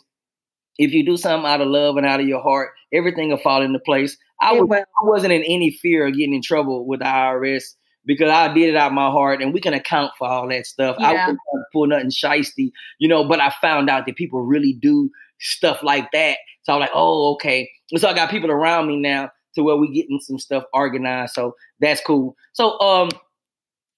[0.78, 3.62] if you do something out of love and out of your heart, everything will fall
[3.62, 4.18] into place.
[4.42, 7.76] I, was, I wasn't in any fear of getting in trouble with the IRS
[8.06, 10.66] because I did it out of my heart, and we can account for all that
[10.66, 10.96] stuff.
[11.00, 11.08] Yeah.
[11.08, 11.40] I wasn't
[11.72, 13.24] pull nothing shisty, you know.
[13.24, 15.10] But I found out that people really do
[15.42, 16.38] stuff like that.
[16.64, 17.70] So I'm like, oh, okay.
[17.92, 21.34] And so I got people around me now to where we getting some stuff organized.
[21.34, 22.36] So that's cool.
[22.54, 23.10] So um,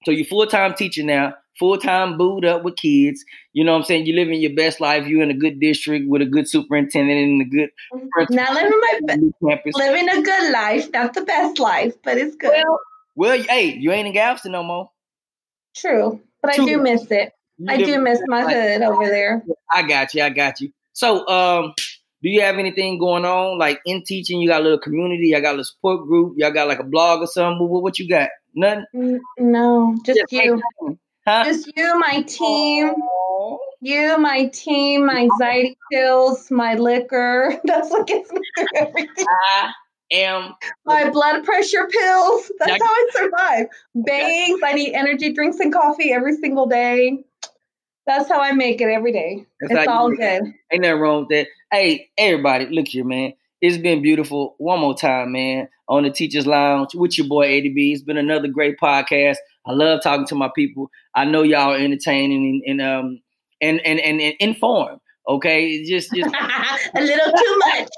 [0.04, 3.24] so you full time teacher now, full time booed up with kids.
[3.52, 4.06] You know what I'm saying?
[4.06, 5.06] You're living your best life.
[5.06, 7.70] You're in a good district with a good superintendent and a good.
[8.30, 12.50] Now living my best, living a good life, not the best life, but it's good.
[12.50, 12.80] Well,
[13.16, 14.90] well, hey, you ain't in Galveston no more.
[15.76, 16.64] True, but True.
[16.64, 17.32] I do miss it.
[17.58, 19.44] You I do miss my hood over there.
[19.72, 20.22] I got you.
[20.22, 20.72] I got you.
[20.94, 21.74] So, um,
[22.22, 24.40] do you have anything going on like in teaching?
[24.40, 27.20] You got a little community, y'all got a support group, y'all got like a blog
[27.20, 27.68] or something.
[27.68, 28.30] What, what you got?
[28.54, 29.20] Nothing?
[29.38, 30.62] No, just, just you.
[31.26, 31.44] Huh?
[31.44, 32.92] Just you, my team.
[33.80, 37.60] You, my team, my anxiety pills, my liquor.
[37.64, 39.26] That's what gets me through everything.
[39.28, 39.72] I
[40.12, 40.54] am
[40.86, 42.52] my blood pressure pills.
[42.58, 43.66] That's how I survive.
[43.94, 44.60] Bangs.
[44.64, 47.24] I need energy drinks and coffee every single day.
[48.06, 49.46] That's how I make it every day.
[49.60, 50.52] That's it's all good.
[50.72, 51.48] Ain't nothing wrong with that.
[51.72, 53.32] Hey, everybody, look here, man.
[53.60, 54.56] It's been beautiful.
[54.58, 57.92] One more time, man, on the Teachers Lounge with your boy Eddie B.
[57.92, 59.36] It's been another great podcast.
[59.66, 60.90] I love talking to my people.
[61.14, 63.20] I know y'all are entertaining and, and um
[63.62, 65.00] and and and, and informed.
[65.26, 66.34] Okay, just just
[66.94, 67.88] a little too much.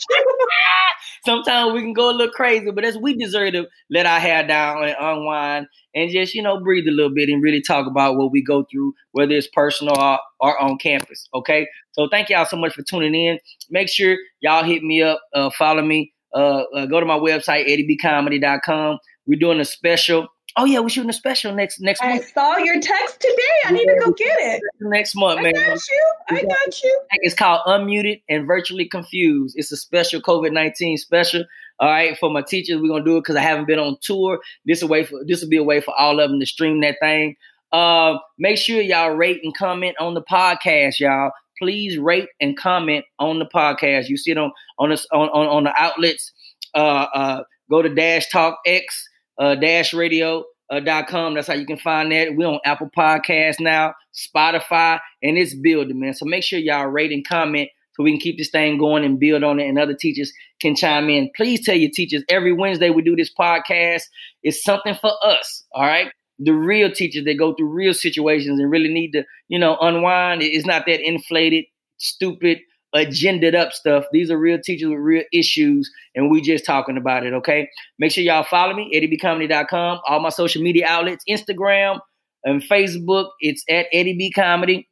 [1.24, 4.46] Sometimes we can go a little crazy, but as we deserve to let our hair
[4.46, 8.16] down and unwind and just you know breathe a little bit and really talk about
[8.16, 11.28] what we go through, whether it's personal or, or on campus.
[11.34, 13.40] Okay, so thank y'all so much for tuning in.
[13.70, 17.66] Make sure y'all hit me up, uh, follow me, uh, uh, go to my website
[17.66, 18.98] eddiebcomedy.com.
[19.26, 22.22] We're doing a special Oh yeah, we're shooting a special next next I month.
[22.22, 23.56] I saw your text today.
[23.66, 24.62] I need to go get it.
[24.80, 25.52] Next month, I man.
[25.52, 26.12] got you.
[26.30, 27.00] I got you.
[27.20, 29.54] It's called Unmuted and Virtually Confused.
[29.58, 31.44] It's a special COVID nineteen special.
[31.78, 34.40] All right, for my teachers, we're gonna do it because I haven't been on tour.
[34.64, 36.80] This a way for this will be a way for all of them to stream
[36.80, 37.36] that thing.
[37.70, 41.32] Uh, make sure y'all rate and comment on the podcast, y'all.
[41.58, 44.08] Please rate and comment on the podcast.
[44.08, 46.32] You see it on on this on, on, on the outlets.
[46.74, 49.06] Uh, uh, go to Dash Talk X
[49.38, 51.34] uh, Dash Radio uh, dot com.
[51.34, 52.34] That's how you can find that.
[52.34, 56.14] We're on Apple Podcasts now, Spotify, and it's building, man.
[56.14, 59.18] So make sure y'all rate and comment so we can keep this thing going and
[59.18, 61.30] build on it, and other teachers can chime in.
[61.34, 64.02] Please tell your teachers every Wednesday we do this podcast.
[64.42, 66.10] It's something for us, all right?
[66.38, 70.42] The real teachers that go through real situations and really need to, you know, unwind.
[70.42, 71.64] It's not that inflated,
[71.96, 72.58] stupid,
[72.96, 74.04] agendaed up stuff.
[74.12, 77.68] These are real teachers with real issues, and we just talking about it, okay?
[77.98, 82.00] Make sure y'all follow me, eddiebcomedy.com, all my social media outlets, Instagram
[82.44, 83.30] and Facebook.
[83.40, 84.88] It's at Eddie B Comedy.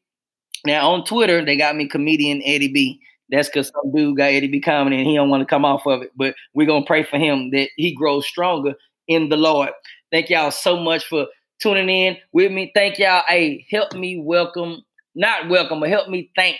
[0.66, 3.00] Now on Twitter, they got me comedian Eddie B.
[3.30, 5.86] That's because some dude got Eddie B comedy and he don't want to come off
[5.86, 6.10] of it.
[6.16, 8.74] But we're gonna pray for him that he grows stronger
[9.08, 9.70] in the Lord.
[10.12, 11.26] Thank y'all so much for
[11.60, 12.70] tuning in with me.
[12.74, 13.22] Thank y'all.
[13.26, 14.82] Hey, help me welcome,
[15.14, 16.58] not welcome, but help me thank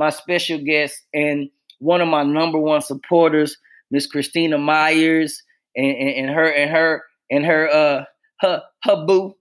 [0.00, 3.56] my special guest and one of my number one supporters,
[3.90, 5.42] Miss Christina Myers,
[5.76, 8.04] and, and, and her and her and her uh
[8.40, 9.34] her her boo,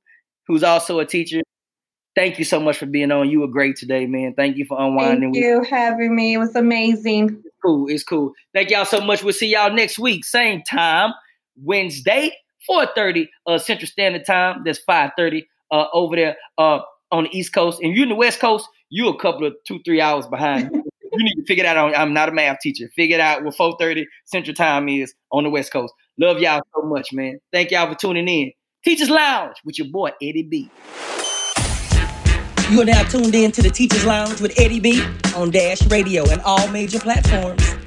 [0.48, 1.42] who's also a teacher
[2.20, 3.30] thank you so much for being on.
[3.30, 4.34] You were great today, man.
[4.36, 5.34] Thank you for unwinding.
[5.34, 6.34] Thank you having me.
[6.34, 7.42] It was amazing.
[7.46, 7.88] It's cool.
[7.88, 8.34] It's cool.
[8.54, 9.24] Thank y'all so much.
[9.24, 11.14] We'll see y'all next week, same time,
[11.56, 12.32] Wednesday,
[12.70, 14.64] 4:30 uh, Central Standard Time.
[14.66, 16.80] That's 5:30 uh, over there uh,
[17.12, 17.80] on the East Coast.
[17.82, 20.70] And you in the West Coast, you a couple of two, three hours behind.
[20.74, 21.98] you need to figure it out.
[21.98, 22.88] I'm not a math teacher.
[22.96, 25.94] Figure it out what 4:30 Central Time is on the West Coast.
[26.20, 27.40] Love y'all so much, man.
[27.52, 28.52] Thank y'all for tuning in.
[28.84, 30.72] Teachers Lounge with your boy Eddie B.
[32.70, 35.04] You are now tuned in to the Teachers Lounge with Eddie B
[35.36, 37.79] on Dash Radio and all major platforms.